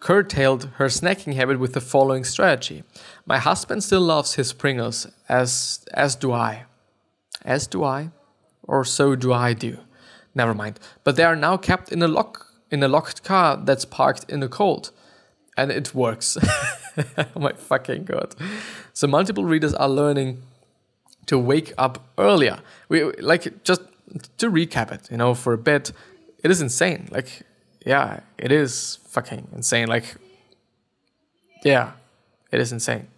curtailed 0.00 0.68
her 0.76 0.86
snacking 0.86 1.34
habit 1.34 1.58
with 1.58 1.72
the 1.72 1.80
following 1.80 2.24
strategy. 2.24 2.84
My 3.24 3.38
husband 3.38 3.82
still 3.82 4.00
loves 4.00 4.34
his 4.34 4.52
Pringles, 4.52 5.06
as, 5.28 5.84
as 5.94 6.14
do 6.14 6.32
I. 6.32 6.64
As 7.44 7.66
do 7.66 7.84
I, 7.84 8.10
or 8.62 8.84
so 8.84 9.16
do 9.16 9.32
I 9.32 9.54
do. 9.54 9.78
Never 10.34 10.54
mind. 10.54 10.80
But 11.04 11.16
they 11.16 11.24
are 11.24 11.36
now 11.36 11.56
kept 11.56 11.92
in 11.92 12.02
a 12.02 12.08
lock 12.08 12.46
in 12.70 12.82
a 12.82 12.88
locked 12.88 13.22
car 13.22 13.56
that's 13.56 13.84
parked 13.84 14.24
in 14.30 14.40
the 14.40 14.48
cold. 14.48 14.90
And 15.56 15.70
it 15.70 15.94
works. 15.94 16.38
oh 17.18 17.26
my 17.38 17.52
fucking 17.52 18.04
god. 18.04 18.34
So 18.94 19.06
multiple 19.06 19.44
readers 19.44 19.74
are 19.74 19.88
learning 19.88 20.42
to 21.26 21.38
wake 21.38 21.72
up 21.76 22.02
earlier. 22.18 22.60
We 22.88 23.04
like 23.12 23.62
just 23.62 23.82
to 24.38 24.50
recap 24.50 24.90
it, 24.92 25.10
you 25.10 25.16
know, 25.16 25.34
for 25.34 25.52
a 25.52 25.58
bit. 25.58 25.92
It 26.42 26.50
is 26.50 26.60
insane. 26.60 27.08
Like, 27.10 27.42
yeah, 27.86 28.20
it 28.38 28.50
is 28.50 28.98
fucking 29.08 29.48
insane. 29.54 29.88
Like, 29.88 30.16
yeah, 31.64 31.92
it 32.50 32.60
is 32.60 32.72
insane. 32.72 33.08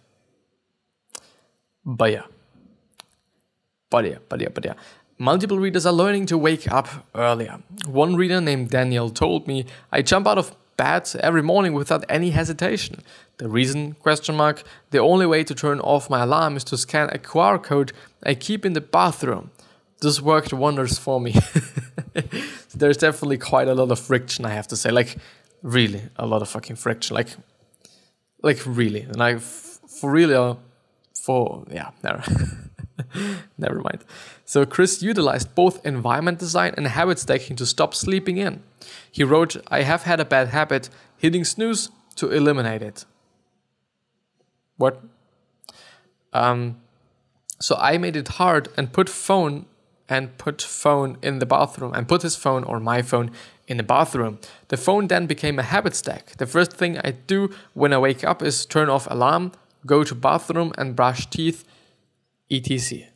But 1.85 2.11
yeah, 2.11 2.23
but 3.89 4.05
yeah, 4.05 4.17
but 4.29 4.41
yeah, 4.41 4.49
but 4.53 4.65
yeah. 4.65 4.73
Multiple 5.17 5.59
readers 5.59 5.85
are 5.85 5.93
learning 5.93 6.25
to 6.25 6.37
wake 6.37 6.69
up 6.69 6.89
earlier. 7.15 7.59
One 7.87 8.15
reader 8.15 8.41
named 8.41 8.69
Daniel 8.69 9.09
told 9.09 9.47
me, 9.47 9.65
I 9.91 10.01
jump 10.01 10.27
out 10.27 10.37
of 10.37 10.55
bed 10.75 11.09
every 11.21 11.41
morning 11.41 11.73
without 11.73 12.03
any 12.09 12.31
hesitation. 12.31 13.01
The 13.37 13.47
reason? 13.47 13.93
Question 13.93 14.35
mark. 14.35 14.63
The 14.91 14.99
only 14.99 15.25
way 15.25 15.43
to 15.45 15.55
turn 15.55 15.79
off 15.79 16.09
my 16.09 16.23
alarm 16.23 16.57
is 16.57 16.63
to 16.65 16.77
scan 16.77 17.09
a 17.09 17.17
QR 17.17 17.61
code 17.63 17.93
I 18.23 18.33
keep 18.33 18.65
in 18.65 18.73
the 18.73 18.81
bathroom. 18.81 19.51
This 20.01 20.21
worked 20.21 20.51
wonders 20.51 20.97
for 20.97 21.21
me. 21.21 21.35
There's 22.75 22.97
definitely 22.97 23.37
quite 23.37 23.69
a 23.69 23.73
lot 23.73 23.91
of 23.91 23.99
friction, 23.99 24.45
I 24.45 24.49
have 24.49 24.67
to 24.67 24.75
say. 24.75 24.91
Like, 24.91 25.15
really, 25.61 26.01
a 26.17 26.25
lot 26.25 26.41
of 26.41 26.49
fucking 26.49 26.75
friction. 26.75 27.15
Like, 27.15 27.29
like 28.41 28.59
really. 28.65 29.01
And 29.01 29.23
I, 29.23 29.37
for 29.37 30.11
really, 30.11 30.35
uh, 30.35 30.55
for 31.13 31.65
yeah, 31.71 31.91
never, 32.03 32.23
never 33.57 33.79
mind. 33.81 34.03
So 34.45 34.65
Chris 34.65 35.01
utilized 35.01 35.53
both 35.55 35.85
environment 35.85 36.39
design 36.39 36.73
and 36.77 36.87
habit 36.87 37.19
stacking 37.19 37.55
to 37.57 37.65
stop 37.65 37.93
sleeping 37.93 38.37
in. 38.37 38.63
He 39.11 39.23
wrote, 39.23 39.57
"I 39.67 39.81
have 39.83 40.03
had 40.03 40.19
a 40.19 40.25
bad 40.25 40.49
habit, 40.49 40.89
hitting 41.17 41.43
snooze 41.45 41.89
to 42.15 42.29
eliminate 42.31 42.81
it." 42.81 43.05
What? 44.77 45.01
Um, 46.33 46.77
So 47.59 47.75
I 47.77 47.97
made 47.97 48.17
it 48.17 48.27
hard 48.27 48.67
and 48.77 48.91
put 48.91 49.09
phone 49.09 49.65
and 50.09 50.37
put 50.37 50.61
phone 50.61 51.17
in 51.21 51.39
the 51.39 51.45
bathroom 51.45 51.93
and 51.93 52.07
put 52.07 52.21
his 52.21 52.35
phone 52.35 52.63
or 52.65 52.79
my 52.79 53.01
phone 53.01 53.31
in 53.67 53.77
the 53.77 53.83
bathroom. 53.83 54.39
The 54.67 54.77
phone 54.77 55.07
then 55.07 55.25
became 55.25 55.57
a 55.57 55.63
habit 55.63 55.95
stack. 55.95 56.35
The 56.37 56.45
first 56.45 56.73
thing 56.73 56.97
I 56.99 57.11
do 57.27 57.49
when 57.73 57.93
I 57.93 57.97
wake 57.97 58.23
up 58.23 58.43
is 58.43 58.65
turn 58.65 58.89
off 58.89 59.07
alarm, 59.09 59.51
go 59.85 60.03
to 60.03 60.13
bathroom 60.15 60.73
and 60.77 60.95
brush 60.95 61.27
teeth, 61.29 61.63
etc. 62.51 63.07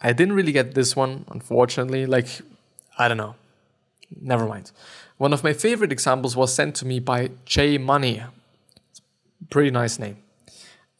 I 0.00 0.12
didn't 0.12 0.34
really 0.34 0.52
get 0.52 0.74
this 0.74 0.94
one, 0.94 1.24
unfortunately. 1.28 2.06
Like, 2.06 2.28
I 2.98 3.08
don't 3.08 3.16
know. 3.16 3.34
Never 4.20 4.46
mind. 4.46 4.70
One 5.16 5.32
of 5.32 5.42
my 5.42 5.52
favorite 5.52 5.92
examples 5.92 6.36
was 6.36 6.54
sent 6.54 6.74
to 6.76 6.86
me 6.86 7.00
by 7.00 7.30
Jay 7.44 7.78
Money. 7.78 8.22
Pretty 9.50 9.70
nice 9.70 9.98
name. 9.98 10.18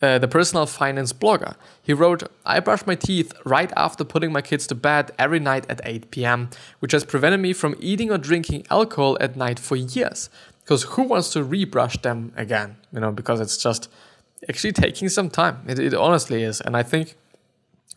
Uh, 0.03 0.19
the 0.19 0.29
personal 0.29 0.67
finance 0.67 1.13
blogger. 1.13 1.55
He 1.83 1.93
wrote, 1.95 2.23
I 2.45 2.61
brush 2.61 2.87
my 2.87 2.95
teeth 2.95 3.33
right 3.45 3.73
after 3.77 4.05
putting 4.05 4.33
my 4.33 4.43
kids 4.43 4.67
to 4.67 4.75
bed 4.75 5.11
every 5.19 5.41
night 5.41 5.65
at 5.71 5.81
8 5.85 6.11
pm, 6.11 6.51
which 6.81 6.93
has 6.93 7.05
prevented 7.05 7.41
me 7.41 7.53
from 7.53 7.77
eating 7.81 8.11
or 8.11 8.19
drinking 8.19 8.67
alcohol 8.71 9.17
at 9.21 9.37
night 9.37 9.59
for 9.59 9.77
years. 9.77 10.29
Because 10.61 10.83
who 10.83 11.05
wants 11.05 11.33
to 11.33 11.45
rebrush 11.45 12.03
them 12.03 12.33
again? 12.37 12.77
You 12.93 13.01
know, 13.01 13.13
because 13.13 13.41
it's 13.41 13.57
just 13.57 13.89
actually 14.49 14.73
taking 14.73 15.09
some 15.09 15.31
time. 15.31 15.65
It, 15.67 15.79
it 15.79 15.95
honestly 15.95 16.43
is. 16.43 16.61
And 16.61 16.77
I 16.77 16.83
think 16.83 17.17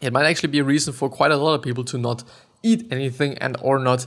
it 0.02 0.14
might 0.14 0.26
actually 0.26 0.50
be 0.50 0.60
a 0.60 0.64
reason 0.64 0.94
for 0.94 1.10
quite 1.10 1.32
a 1.32 1.38
lot 1.38 1.54
of 1.54 1.62
people 1.62 1.84
to 1.86 1.98
not 1.98 2.24
eat 2.64 2.88
anything 2.92 3.38
and 3.38 3.58
or 3.62 3.80
not 3.80 4.06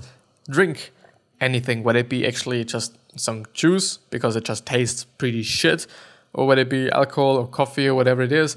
drink 0.48 0.92
anything, 1.40 1.82
whether 1.82 2.00
it 2.00 2.08
be 2.08 2.26
actually 2.26 2.64
just 2.64 2.96
some 3.16 3.44
juice 3.52 3.98
because 4.10 4.36
it 4.36 4.44
just 4.44 4.64
tastes 4.66 5.04
pretty 5.04 5.42
shit 5.42 5.86
or 6.32 6.46
whether 6.46 6.62
it 6.62 6.70
be 6.70 6.90
alcohol 6.90 7.36
or 7.36 7.46
coffee 7.46 7.86
or 7.86 7.94
whatever 7.94 8.22
it 8.22 8.32
is, 8.32 8.56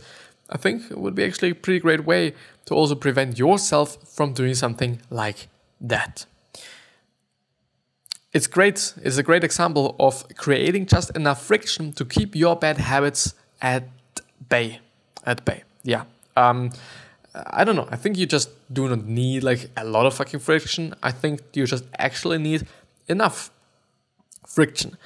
I 0.50 0.58
think 0.58 0.91
it 0.91 0.98
would 0.98 1.15
be 1.15 1.24
actually 1.24 1.52
a 1.52 1.56
pretty 1.56 1.80
great 1.80 2.06
way 2.06 2.34
to 2.65 2.74
also 2.74 2.95
prevent 2.95 3.38
yourself 3.38 3.98
from 4.08 4.34
doing 4.34 4.54
something 4.54 5.02
like 5.10 5.48
that. 5.82 6.26
It's 8.32 8.48
great, 8.48 8.93
it's 9.02 9.17
a 9.17 9.24
great 9.24 9.43
example 9.43 9.95
of 10.00 10.26
creating 10.36 10.88
just 10.88 11.15
enough 11.15 11.41
friction 11.41 11.93
to 11.93 12.06
keep 12.06 12.36
your 12.36 12.56
bad 12.56 12.78
habits 12.78 13.34
at 13.62 13.89
bay. 14.50 14.80
At 15.26 15.44
bay, 15.46 15.63
yeah. 15.84 16.04
Um, 16.38 16.72
I 17.34 17.63
don't 17.63 17.76
know. 17.76 17.88
I 17.91 17.96
think 17.96 18.18
you 18.18 18.26
just 18.26 18.50
do 18.72 18.88
not 18.88 19.06
need 19.06 19.44
like 19.44 19.70
a 19.76 19.84
lot 19.84 20.06
of 20.06 20.13
fucking 20.13 20.39
friction. 20.39 20.94
I 21.04 21.12
think 21.12 21.41
you 21.54 21.65
just 21.65 21.84
actually 21.98 22.38
need 22.38 22.68
enough 23.08 23.52
friction. 24.48 24.98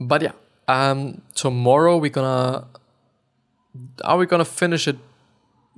But 0.00 0.22
yeah, 0.22 0.32
um, 0.66 1.22
tomorrow 1.34 1.96
we're 1.96 2.10
gonna. 2.10 2.66
Are 4.02 4.16
we 4.16 4.26
gonna 4.26 4.44
finish 4.44 4.88
it? 4.88 4.96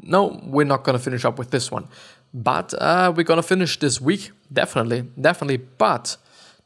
No, 0.03 0.41
we're 0.45 0.67
not 0.67 0.85
gonna 0.85 0.99
finish 0.99 1.25
up 1.25 1.39
with 1.39 1.51
this 1.51 1.71
one, 1.71 1.89
but 2.33 2.73
uh, 2.75 3.13
we're 3.15 3.25
gonna 3.25 3.43
finish 3.43 3.79
this 3.79 4.01
week 4.01 4.31
definitely, 4.53 5.05
definitely. 5.21 5.59
But 5.59 6.17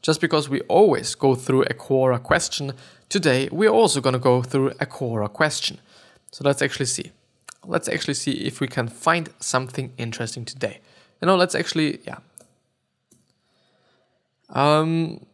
just 0.01 0.21
because 0.21 0.49
we 0.49 0.61
always 0.61 1.15
go 1.15 1.35
through 1.35 1.63
a 1.63 1.73
Quora 1.73 2.21
question, 2.21 2.73
today 3.09 3.49
we're 3.51 3.69
also 3.69 4.01
gonna 4.01 4.19
go 4.19 4.41
through 4.41 4.69
a 4.79 4.85
Quora 4.85 5.31
question. 5.31 5.79
So 6.31 6.43
let's 6.43 6.61
actually 6.61 6.87
see. 6.87 7.11
Let's 7.65 7.87
actually 7.87 8.13
see 8.15 8.45
if 8.45 8.59
we 8.59 8.67
can 8.67 8.87
find 8.87 9.29
something 9.39 9.91
interesting 9.97 10.45
today. 10.45 10.79
You 11.21 11.27
know, 11.27 11.35
let's 11.35 11.55
actually, 11.55 11.99
yeah. 12.05 12.17
Um, 14.49 15.25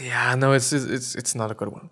yeah, 0.00 0.34
no, 0.34 0.52
it's 0.52 0.72
it's 0.72 1.14
it's 1.14 1.34
not 1.34 1.50
a 1.50 1.54
good 1.54 1.68
one 1.68 1.90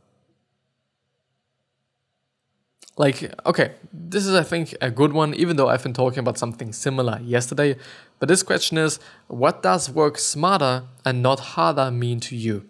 like 3.00 3.32
okay 3.46 3.72
this 3.92 4.26
is 4.26 4.34
i 4.34 4.42
think 4.42 4.74
a 4.82 4.90
good 4.90 5.12
one 5.12 5.32
even 5.34 5.56
though 5.56 5.68
i've 5.68 5.82
been 5.82 5.94
talking 5.94 6.18
about 6.18 6.36
something 6.36 6.70
similar 6.70 7.18
yesterday 7.22 7.74
but 8.18 8.28
this 8.28 8.42
question 8.42 8.76
is 8.76 9.00
what 9.28 9.62
does 9.62 9.88
work 9.88 10.18
smarter 10.18 10.82
and 11.04 11.22
not 11.22 11.40
harder 11.54 11.90
mean 11.90 12.20
to 12.20 12.36
you 12.36 12.68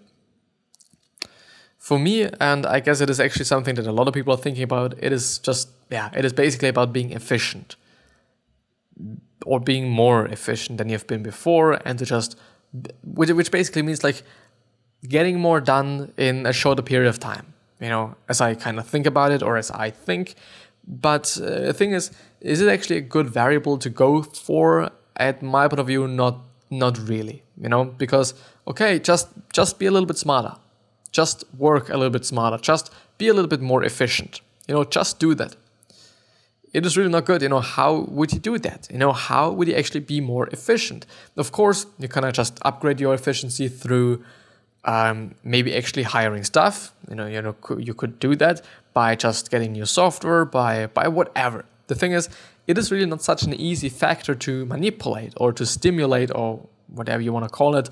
for 1.89 1.99
me 1.99 2.29
and 2.41 2.67
i 2.67 2.79
guess 2.79 3.01
it 3.01 3.11
is 3.11 3.19
actually 3.19 3.45
something 3.45 3.75
that 3.75 3.87
a 3.87 3.93
lot 3.93 4.07
of 4.07 4.15
people 4.15 4.33
are 4.33 4.43
thinking 4.47 4.63
about 4.63 4.95
it 4.99 5.13
is 5.13 5.39
just 5.39 5.71
yeah 5.91 6.11
it 6.17 6.25
is 6.25 6.33
basically 6.33 6.69
about 6.69 6.93
being 6.93 7.11
efficient 7.11 7.77
or 9.47 9.59
being 9.59 9.91
more 9.91 10.27
efficient 10.27 10.79
than 10.79 10.89
you've 10.89 11.07
been 11.07 11.23
before 11.23 11.81
and 11.87 11.99
to 11.99 12.05
just 12.05 12.39
which, 13.03 13.31
which 13.31 13.51
basically 13.51 13.83
means 13.83 14.05
like 14.05 14.23
getting 15.09 15.41
more 15.41 15.61
done 15.61 16.13
in 16.17 16.47
a 16.47 16.53
shorter 16.53 16.83
period 16.83 17.09
of 17.09 17.19
time 17.19 17.55
you 17.81 17.89
know, 17.89 18.15
as 18.29 18.41
I 18.41 18.55
kind 18.55 18.79
of 18.79 18.87
think 18.87 19.07
about 19.07 19.33
it 19.33 19.43
or 19.43 19.57
as 19.57 19.71
I 19.71 19.91
think. 19.91 20.35
But 20.87 21.37
uh, 21.41 21.61
the 21.61 21.73
thing 21.73 21.93
is, 21.93 22.11
is 22.41 22.61
it 22.61 22.69
actually 22.69 22.99
a 22.99 23.03
good 23.03 23.29
variable 23.29 23.79
to 23.79 23.91
go 23.91 24.23
for? 24.23 24.91
At 25.17 25.43
my 25.43 25.69
point 25.69 25.81
of 25.81 25.87
view, 25.87 26.09
not 26.09 26.39
not 26.71 26.99
really. 26.99 27.43
You 27.61 27.69
know, 27.69 27.85
because 27.85 28.35
okay, 28.67 28.99
just 28.99 29.29
just 29.53 29.79
be 29.79 29.87
a 29.87 29.91
little 29.91 30.07
bit 30.07 30.17
smarter, 30.17 30.57
just 31.23 31.45
work 31.67 31.85
a 31.89 31.97
little 32.01 32.15
bit 32.19 32.25
smarter, 32.25 32.59
just 32.73 32.93
be 33.19 33.27
a 33.29 33.35
little 33.37 33.53
bit 33.55 33.63
more 33.73 33.83
efficient. 33.91 34.33
You 34.67 34.75
know, 34.75 34.85
just 34.99 35.13
do 35.27 35.31
that. 35.41 35.53
It 36.73 36.87
is 36.87 36.97
really 36.97 37.11
not 37.17 37.25
good. 37.31 37.43
You 37.43 37.51
know, 37.55 37.65
how 37.79 37.93
would 38.17 38.31
you 38.33 38.41
do 38.51 38.55
that? 38.59 38.89
You 38.93 38.99
know, 39.03 39.13
how 39.29 39.45
would 39.57 39.69
you 39.71 39.77
actually 39.81 40.05
be 40.15 40.21
more 40.21 40.47
efficient? 40.57 41.01
Of 41.37 41.49
course, 41.51 41.81
you 41.99 42.09
kind 42.09 42.27
of 42.27 42.33
just 42.33 42.55
upgrade 42.69 43.01
your 43.01 43.15
efficiency 43.21 43.67
through 43.69 44.11
um, 44.85 45.17
maybe 45.55 45.71
actually 45.81 46.05
hiring 46.05 46.45
staff. 46.45 46.75
You 47.09 47.17
know, 47.17 47.27
you 47.35 47.43
know, 47.43 47.55
you 47.89 47.95
could 48.01 48.15
do 48.27 48.37
that 48.37 48.57
by 48.95 49.09
just 49.17 49.51
getting 49.51 49.73
new 49.73 49.87
software, 49.87 50.45
by 50.45 50.87
by 50.99 51.07
whatever. 51.19 51.65
The 51.89 51.97
thing 52.01 52.13
is, 52.19 52.29
it 52.71 52.79
is 52.79 52.93
really 52.93 53.11
not 53.15 53.23
such 53.31 53.43
an 53.49 53.55
easy 53.71 53.91
factor 54.03 54.35
to 54.47 54.53
manipulate 54.75 55.33
or 55.43 55.53
to 55.53 55.65
stimulate 55.67 56.31
or 56.41 56.49
whatever 56.99 57.23
you 57.23 57.33
want 57.33 57.47
to 57.49 57.55
call 57.61 57.73
it. 57.81 57.91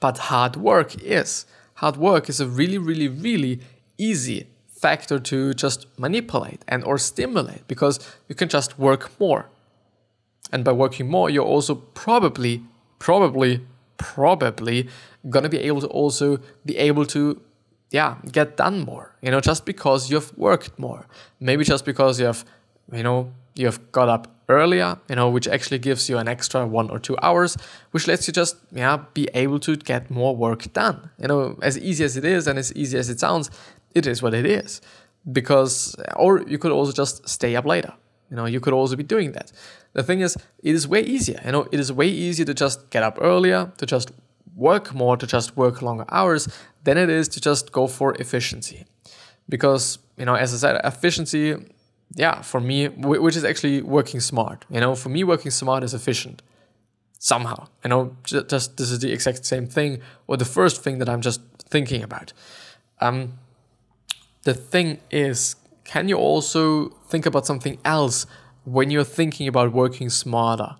But 0.00 0.18
hard 0.30 0.56
work 0.56 0.90
is. 1.02 1.46
Hard 1.74 1.96
work 1.96 2.28
is 2.28 2.40
a 2.40 2.46
really, 2.46 2.78
really, 2.78 3.08
really 3.08 3.60
easy 3.98 4.46
factor 4.68 5.18
to 5.18 5.54
just 5.54 5.86
manipulate 5.98 6.64
and 6.68 6.84
or 6.84 6.98
stimulate 6.98 7.66
because 7.68 7.98
you 8.28 8.34
can 8.34 8.48
just 8.48 8.78
work 8.78 9.10
more. 9.18 9.48
And 10.52 10.64
by 10.64 10.72
working 10.72 11.08
more, 11.08 11.30
you're 11.30 11.44
also 11.44 11.74
probably, 11.74 12.62
probably 12.98 13.60
probably 13.96 14.88
gonna 15.30 15.48
be 15.48 15.58
able 15.58 15.80
to 15.80 15.86
also 15.88 16.38
be 16.66 16.76
able 16.76 17.06
to 17.06 17.40
yeah 17.90 18.16
get 18.32 18.56
done 18.56 18.80
more 18.80 19.14
you 19.22 19.30
know 19.30 19.40
just 19.40 19.64
because 19.64 20.10
you've 20.10 20.36
worked 20.36 20.78
more 20.78 21.06
maybe 21.40 21.64
just 21.64 21.84
because 21.84 22.18
you 22.20 22.26
have 22.26 22.44
you 22.92 23.02
know 23.02 23.32
you've 23.54 23.80
got 23.92 24.08
up 24.08 24.33
earlier 24.48 24.98
you 25.08 25.16
know 25.16 25.28
which 25.28 25.48
actually 25.48 25.78
gives 25.78 26.08
you 26.08 26.18
an 26.18 26.28
extra 26.28 26.66
one 26.66 26.90
or 26.90 26.98
two 26.98 27.16
hours 27.22 27.56
which 27.92 28.06
lets 28.06 28.26
you 28.26 28.32
just 28.32 28.56
yeah 28.72 28.98
be 29.14 29.28
able 29.34 29.58
to 29.58 29.76
get 29.76 30.10
more 30.10 30.36
work 30.36 30.72
done 30.72 31.10
you 31.18 31.28
know 31.28 31.58
as 31.62 31.78
easy 31.78 32.04
as 32.04 32.16
it 32.16 32.24
is 32.24 32.46
and 32.46 32.58
as 32.58 32.72
easy 32.74 32.98
as 32.98 33.08
it 33.08 33.18
sounds 33.18 33.50
it 33.94 34.06
is 34.06 34.22
what 34.22 34.34
it 34.34 34.46
is 34.46 34.80
because 35.32 35.96
or 36.16 36.42
you 36.42 36.58
could 36.58 36.72
also 36.72 36.92
just 36.92 37.26
stay 37.28 37.56
up 37.56 37.64
later 37.64 37.92
you 38.30 38.36
know 38.36 38.44
you 38.44 38.60
could 38.60 38.74
also 38.74 38.96
be 38.96 39.02
doing 39.02 39.32
that 39.32 39.50
the 39.94 40.02
thing 40.02 40.20
is, 40.20 40.36
it 40.62 40.74
is 40.74 40.86
way 40.86 41.02
easier. 41.02 41.40
You 41.44 41.52
know, 41.52 41.68
it 41.72 41.80
is 41.80 41.90
way 41.92 42.08
easier 42.08 42.44
to 42.44 42.54
just 42.54 42.90
get 42.90 43.02
up 43.02 43.18
earlier, 43.20 43.72
to 43.78 43.86
just 43.86 44.10
work 44.54 44.92
more, 44.92 45.16
to 45.16 45.26
just 45.26 45.56
work 45.56 45.82
longer 45.82 46.04
hours 46.10 46.48
than 46.82 46.98
it 46.98 47.08
is 47.08 47.28
to 47.28 47.40
just 47.40 47.72
go 47.72 47.86
for 47.86 48.14
efficiency. 48.16 48.84
Because, 49.48 49.98
you 50.16 50.24
know, 50.24 50.34
as 50.34 50.52
I 50.52 50.56
said, 50.56 50.80
efficiency, 50.84 51.56
yeah, 52.14 52.42
for 52.42 52.60
me, 52.60 52.88
which 52.88 53.36
is 53.36 53.44
actually 53.44 53.82
working 53.82 54.20
smart. 54.20 54.64
You 54.70 54.80
know, 54.80 54.94
for 54.94 55.08
me, 55.08 55.24
working 55.24 55.50
smart 55.50 55.82
is 55.82 55.94
efficient 55.94 56.42
somehow. 57.18 57.68
You 57.82 57.90
know, 57.90 58.16
just 58.24 58.76
this 58.76 58.90
is 58.90 58.98
the 59.00 59.12
exact 59.12 59.44
same 59.46 59.66
thing, 59.66 60.00
or 60.26 60.36
the 60.36 60.44
first 60.44 60.82
thing 60.82 60.98
that 60.98 61.08
I'm 61.08 61.20
just 61.20 61.40
thinking 61.58 62.02
about. 62.02 62.32
Um, 63.00 63.34
the 64.42 64.54
thing 64.54 64.98
is, 65.10 65.56
can 65.84 66.08
you 66.08 66.16
also 66.16 66.90
think 67.08 67.26
about 67.26 67.46
something 67.46 67.78
else 67.84 68.26
when 68.64 68.90
you're 68.90 69.04
thinking 69.04 69.48
about 69.48 69.72
working 69.72 70.08
smarter, 70.08 70.76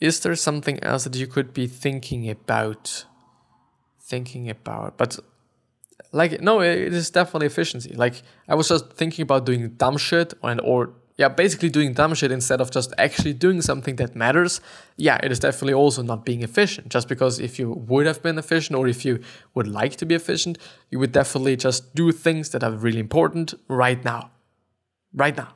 is 0.00 0.20
there 0.20 0.34
something 0.34 0.82
else 0.82 1.04
that 1.04 1.14
you 1.16 1.26
could 1.26 1.52
be 1.52 1.66
thinking 1.66 2.28
about? 2.28 3.04
Thinking 4.00 4.50
about, 4.50 4.98
but 4.98 5.18
like 6.12 6.40
no, 6.40 6.60
it 6.60 6.92
is 6.92 7.10
definitely 7.10 7.46
efficiency. 7.46 7.94
Like 7.94 8.22
I 8.48 8.54
was 8.54 8.68
just 8.68 8.92
thinking 8.92 9.22
about 9.22 9.46
doing 9.46 9.70
dumb 9.70 9.96
shit 9.96 10.34
and 10.42 10.60
or 10.60 10.90
yeah, 11.16 11.28
basically 11.28 11.68
doing 11.68 11.92
dumb 11.92 12.14
shit 12.14 12.32
instead 12.32 12.60
of 12.60 12.70
just 12.70 12.92
actually 12.96 13.34
doing 13.34 13.60
something 13.60 13.96
that 13.96 14.16
matters. 14.16 14.60
Yeah, 14.96 15.18
it 15.22 15.30
is 15.30 15.38
definitely 15.38 15.74
also 15.74 16.02
not 16.02 16.24
being 16.24 16.42
efficient. 16.42 16.88
Just 16.88 17.08
because 17.08 17.38
if 17.38 17.58
you 17.58 17.70
would 17.70 18.06
have 18.06 18.22
been 18.22 18.38
efficient 18.38 18.78
or 18.78 18.88
if 18.88 19.04
you 19.04 19.20
would 19.54 19.68
like 19.68 19.96
to 19.96 20.06
be 20.06 20.14
efficient, 20.14 20.58
you 20.90 20.98
would 20.98 21.12
definitely 21.12 21.56
just 21.56 21.94
do 21.94 22.12
things 22.12 22.50
that 22.50 22.64
are 22.64 22.72
really 22.72 23.00
important 23.00 23.54
right 23.68 24.02
now. 24.04 24.30
Right 25.14 25.36
now 25.36 25.54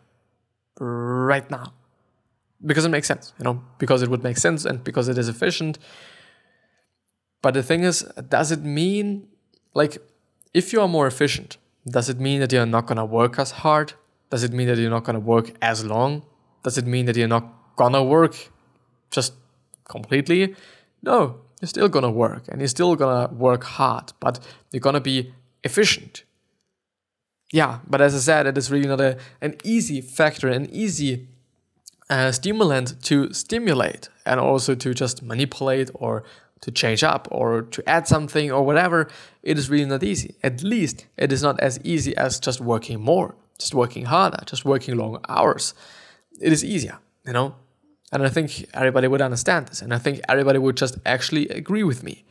right 0.79 1.51
now 1.51 1.73
because 2.65 2.85
it 2.85 2.89
makes 2.89 3.07
sense, 3.07 3.33
you 3.39 3.45
know, 3.45 3.63
because 3.79 4.03
it 4.03 4.09
would 4.09 4.23
make 4.23 4.39
sense 4.39 4.65
and 4.65 4.83
because 4.83 5.09
it 5.09 5.19
is 5.19 5.29
efficient. 5.29 5.79
But 7.43 7.55
the 7.55 7.63
thing 7.63 7.85
is, 7.85 8.03
does 8.29 8.51
it 8.51 8.63
mean 8.63 9.29
like 9.75 9.99
if 10.57 10.73
you 10.73 10.81
are 10.81 10.89
more 10.89 11.07
efficient, 11.07 11.59
does 11.87 12.09
it 12.09 12.19
mean 12.19 12.41
that 12.41 12.51
you're 12.51 12.65
not 12.65 12.87
gonna 12.87 13.05
work 13.05 13.39
as 13.39 13.51
hard? 13.63 13.93
Does 14.31 14.43
it 14.43 14.53
mean 14.53 14.67
that 14.69 14.79
you're 14.79 14.97
not 14.97 15.05
gonna 15.05 15.27
work 15.35 15.53
as 15.61 15.85
long? 15.85 16.23
Does 16.65 16.79
it 16.79 16.87
mean 16.87 17.05
that 17.07 17.17
you're 17.17 17.35
not 17.37 17.47
gonna 17.77 18.03
work 18.03 18.35
just 19.11 19.35
completely? 19.85 20.57
No, 21.03 21.19
you're 21.61 21.69
still 21.69 21.91
gonna 21.91 22.11
work 22.11 22.49
and 22.49 22.61
you're 22.63 22.77
still 22.79 22.97
gonna 22.97 23.33
work 23.35 23.65
hard, 23.65 24.15
but 24.19 24.41
you're 24.73 24.81
gonna 24.81 25.07
be 25.13 25.35
efficient. 25.63 26.25
Yeah, 27.53 27.81
but 27.87 28.01
as 28.01 28.15
I 28.15 28.19
said, 28.19 28.47
it 28.47 28.57
is 28.57 28.71
really 28.71 28.89
not 28.89 29.01
a, 29.01 29.19
an 29.43 29.57
easy 29.63 30.01
factor, 30.01 30.49
an 30.49 30.69
easy 30.73 31.29
uh, 32.09 32.33
stimulant 32.33 33.01
to 33.03 33.31
stimulate 33.35 34.09
and 34.25 34.41
also 34.41 34.75
to 34.75 34.95
just 34.95 35.23
manipulate 35.23 35.91
or 35.93 36.25
to 36.61 36.71
change 36.71 37.03
up 37.05 37.29
or 37.31 37.63
to 37.63 37.89
add 37.89 38.09
something 38.09 38.51
or 38.51 38.65
whatever. 38.65 39.09
It 39.43 39.59
is 39.59 39.71
really 39.71 39.85
not 39.85 40.03
easy. 40.03 40.35
At 40.43 40.63
least 40.63 41.07
it 41.17 41.33
is 41.33 41.43
not 41.43 41.61
as 41.61 41.79
easy 41.85 42.17
as 42.17 42.41
just 42.41 42.61
working 42.61 43.01
more, 43.01 43.35
just 43.59 43.75
working 43.75 44.07
harder, 44.07 44.39
just 44.47 44.65
working 44.65 44.97
long 44.97 45.21
hours. 45.29 45.75
It 46.41 46.53
is 46.53 46.65
easier, 46.65 46.99
you 47.27 47.33
know? 47.33 47.55
And 48.13 48.23
I 48.23 48.29
think 48.29 48.67
everybody 48.73 49.09
would 49.09 49.21
understand 49.21 49.69
this. 49.69 49.83
And 49.83 49.93
I 49.93 49.99
think 49.99 50.21
everybody 50.29 50.59
would 50.59 50.77
just 50.77 50.97
actually 51.05 51.49
agree 51.49 51.83
with 51.83 52.03
me. 52.03 52.25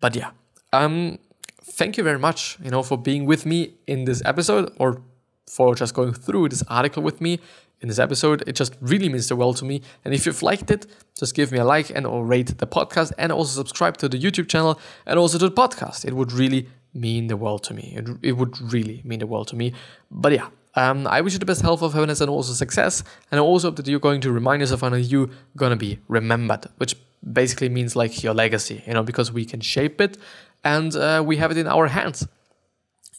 But 0.00 0.14
yeah, 0.14 0.30
um, 0.72 1.18
thank 1.62 1.96
you 1.96 2.04
very 2.04 2.18
much, 2.18 2.58
you 2.62 2.70
know, 2.70 2.82
for 2.82 2.96
being 2.96 3.26
with 3.26 3.44
me 3.44 3.74
in 3.86 4.04
this 4.04 4.22
episode 4.24 4.72
or 4.78 5.02
for 5.46 5.74
just 5.74 5.94
going 5.94 6.12
through 6.12 6.50
this 6.50 6.62
article 6.68 7.02
with 7.02 7.20
me 7.20 7.40
in 7.80 7.88
this 7.88 7.98
episode. 7.98 8.42
It 8.46 8.56
just 8.56 8.76
really 8.80 9.08
means 9.08 9.28
the 9.28 9.36
world 9.36 9.56
to 9.58 9.64
me. 9.64 9.82
And 10.04 10.14
if 10.14 10.26
you've 10.26 10.42
liked 10.42 10.70
it, 10.70 10.86
just 11.18 11.34
give 11.34 11.52
me 11.52 11.58
a 11.58 11.64
like 11.64 11.90
and 11.90 12.06
or 12.06 12.24
rate 12.24 12.58
the 12.58 12.66
podcast 12.66 13.12
and 13.18 13.32
also 13.32 13.60
subscribe 13.60 13.96
to 13.98 14.08
the 14.08 14.18
YouTube 14.18 14.48
channel 14.48 14.78
and 15.06 15.18
also 15.18 15.38
to 15.38 15.48
the 15.48 15.54
podcast. 15.54 16.04
It 16.04 16.14
would 16.14 16.32
really 16.32 16.68
mean 16.94 17.26
the 17.28 17.36
world 17.36 17.62
to 17.64 17.74
me. 17.74 17.94
It, 17.96 18.08
it 18.22 18.32
would 18.32 18.72
really 18.72 19.02
mean 19.04 19.20
the 19.20 19.26
world 19.26 19.48
to 19.48 19.56
me. 19.56 19.72
But 20.10 20.32
yeah, 20.32 20.48
um, 20.74 21.06
I 21.06 21.20
wish 21.20 21.32
you 21.32 21.38
the 21.38 21.46
best 21.46 21.62
health 21.62 21.82
of 21.82 21.92
happiness 21.92 22.20
and 22.20 22.30
also 22.30 22.52
success. 22.52 23.02
And 23.30 23.40
I 23.40 23.42
also 23.42 23.68
hope 23.68 23.76
that 23.76 23.86
you're 23.86 24.00
going 24.00 24.20
to 24.22 24.32
remind 24.32 24.60
yourself 24.60 24.82
and 24.82 25.04
you're 25.04 25.28
going 25.56 25.70
to 25.70 25.76
be 25.76 25.98
remembered, 26.08 26.66
which 26.76 26.96
basically 27.32 27.68
means 27.68 27.96
like 27.96 28.22
your 28.22 28.34
legacy, 28.34 28.82
you 28.86 28.94
know, 28.94 29.02
because 29.02 29.32
we 29.32 29.44
can 29.44 29.60
shape 29.60 30.00
it 30.00 30.16
and 30.64 30.94
uh, 30.96 31.22
we 31.24 31.36
have 31.36 31.50
it 31.50 31.56
in 31.56 31.66
our 31.66 31.88
hands. 31.88 32.26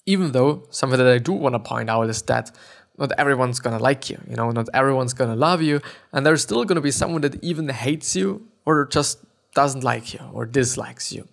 Even 0.06 0.32
though 0.32 0.64
something 0.72 0.98
that 0.98 1.08
I 1.08 1.18
do 1.18 1.34
want 1.34 1.54
to 1.54 1.60
point 1.60 1.90
out 1.90 2.10
is 2.10 2.22
that 2.24 2.52
not 3.00 3.12
everyone's 3.18 3.60
gonna 3.60 3.80
like 3.80 4.10
you, 4.10 4.20
you 4.30 4.36
know, 4.36 4.52
not 4.52 4.68
everyone's 4.74 5.14
gonna 5.14 5.36
love 5.36 5.62
you, 5.62 5.82
and 6.14 6.26
there's 6.26 6.42
still 6.42 6.64
gonna 6.66 6.82
be 6.82 6.92
someone 6.92 7.22
that 7.22 7.42
even 7.44 7.70
hates 7.70 8.16
you 8.16 8.46
or 8.66 8.86
just 8.86 9.20
doesn't 9.56 9.84
like 9.84 10.14
you 10.14 10.20
or 10.34 10.46
dislikes 10.46 11.12
you. 11.12 11.28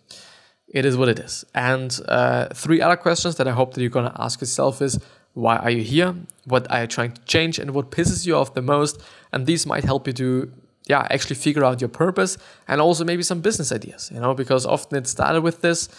It 0.69 0.85
is 0.85 0.97
what 0.97 1.09
it 1.09 1.19
is. 1.19 1.45
And 1.55 1.99
uh, 2.09 2.49
three 2.55 2.81
other 2.81 2.97
questions 2.97 3.37
that 3.37 3.47
I 3.47 3.53
hope 3.53 3.75
that 3.75 3.81
you're 3.81 3.91
gonna 3.91 4.17
ask 4.19 4.41
yourself 4.41 4.81
is 4.81 4.99
why 5.35 5.57
are 5.59 5.71
you 5.71 5.83
here? 5.83 6.15
What 6.47 6.71
are 6.71 6.83
you 6.83 6.87
trying 6.87 7.13
to 7.13 7.21
change? 7.23 7.59
And 7.59 7.73
what 7.73 7.91
pisses 7.91 8.27
you 8.27 8.37
off 8.37 8.55
the 8.55 8.63
most? 8.63 9.03
And 9.33 9.45
these 9.45 9.67
might 9.67 9.85
help 9.85 10.07
you 10.07 10.15
to, 10.15 10.51
yeah, 10.87 11.07
actually 11.11 11.37
figure 11.37 11.63
out 11.63 11.81
your 11.83 11.89
purpose 11.89 12.39
and 12.67 12.81
also 12.81 13.05
maybe 13.05 13.23
some 13.23 13.43
business 13.43 13.71
ideas, 13.71 14.11
you 14.13 14.19
know, 14.19 14.33
because 14.33 14.65
often 14.65 14.97
it 14.97 15.07
started 15.07 15.43
with 15.43 15.61
this. 15.61 15.91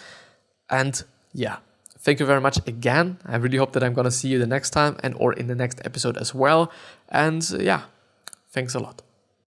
And 0.70 1.00
yeah, 1.32 1.58
thank 2.08 2.20
you 2.20 2.24
very 2.24 2.40
much 2.40 2.56
again. 2.66 3.18
I 3.26 3.36
really 3.36 3.58
hope 3.58 3.72
that 3.74 3.84
I'm 3.84 3.92
going 3.92 4.06
to 4.06 4.10
see 4.10 4.28
you 4.28 4.38
the 4.38 4.46
next 4.46 4.70
time 4.70 4.96
and 5.02 5.14
or 5.18 5.34
in 5.34 5.46
the 5.46 5.54
next 5.54 5.82
episode 5.84 6.16
as 6.16 6.34
well. 6.34 6.72
And 7.10 7.46
yeah, 7.50 7.82
thanks 8.48 8.74
a 8.74 8.78
lot. 8.78 9.02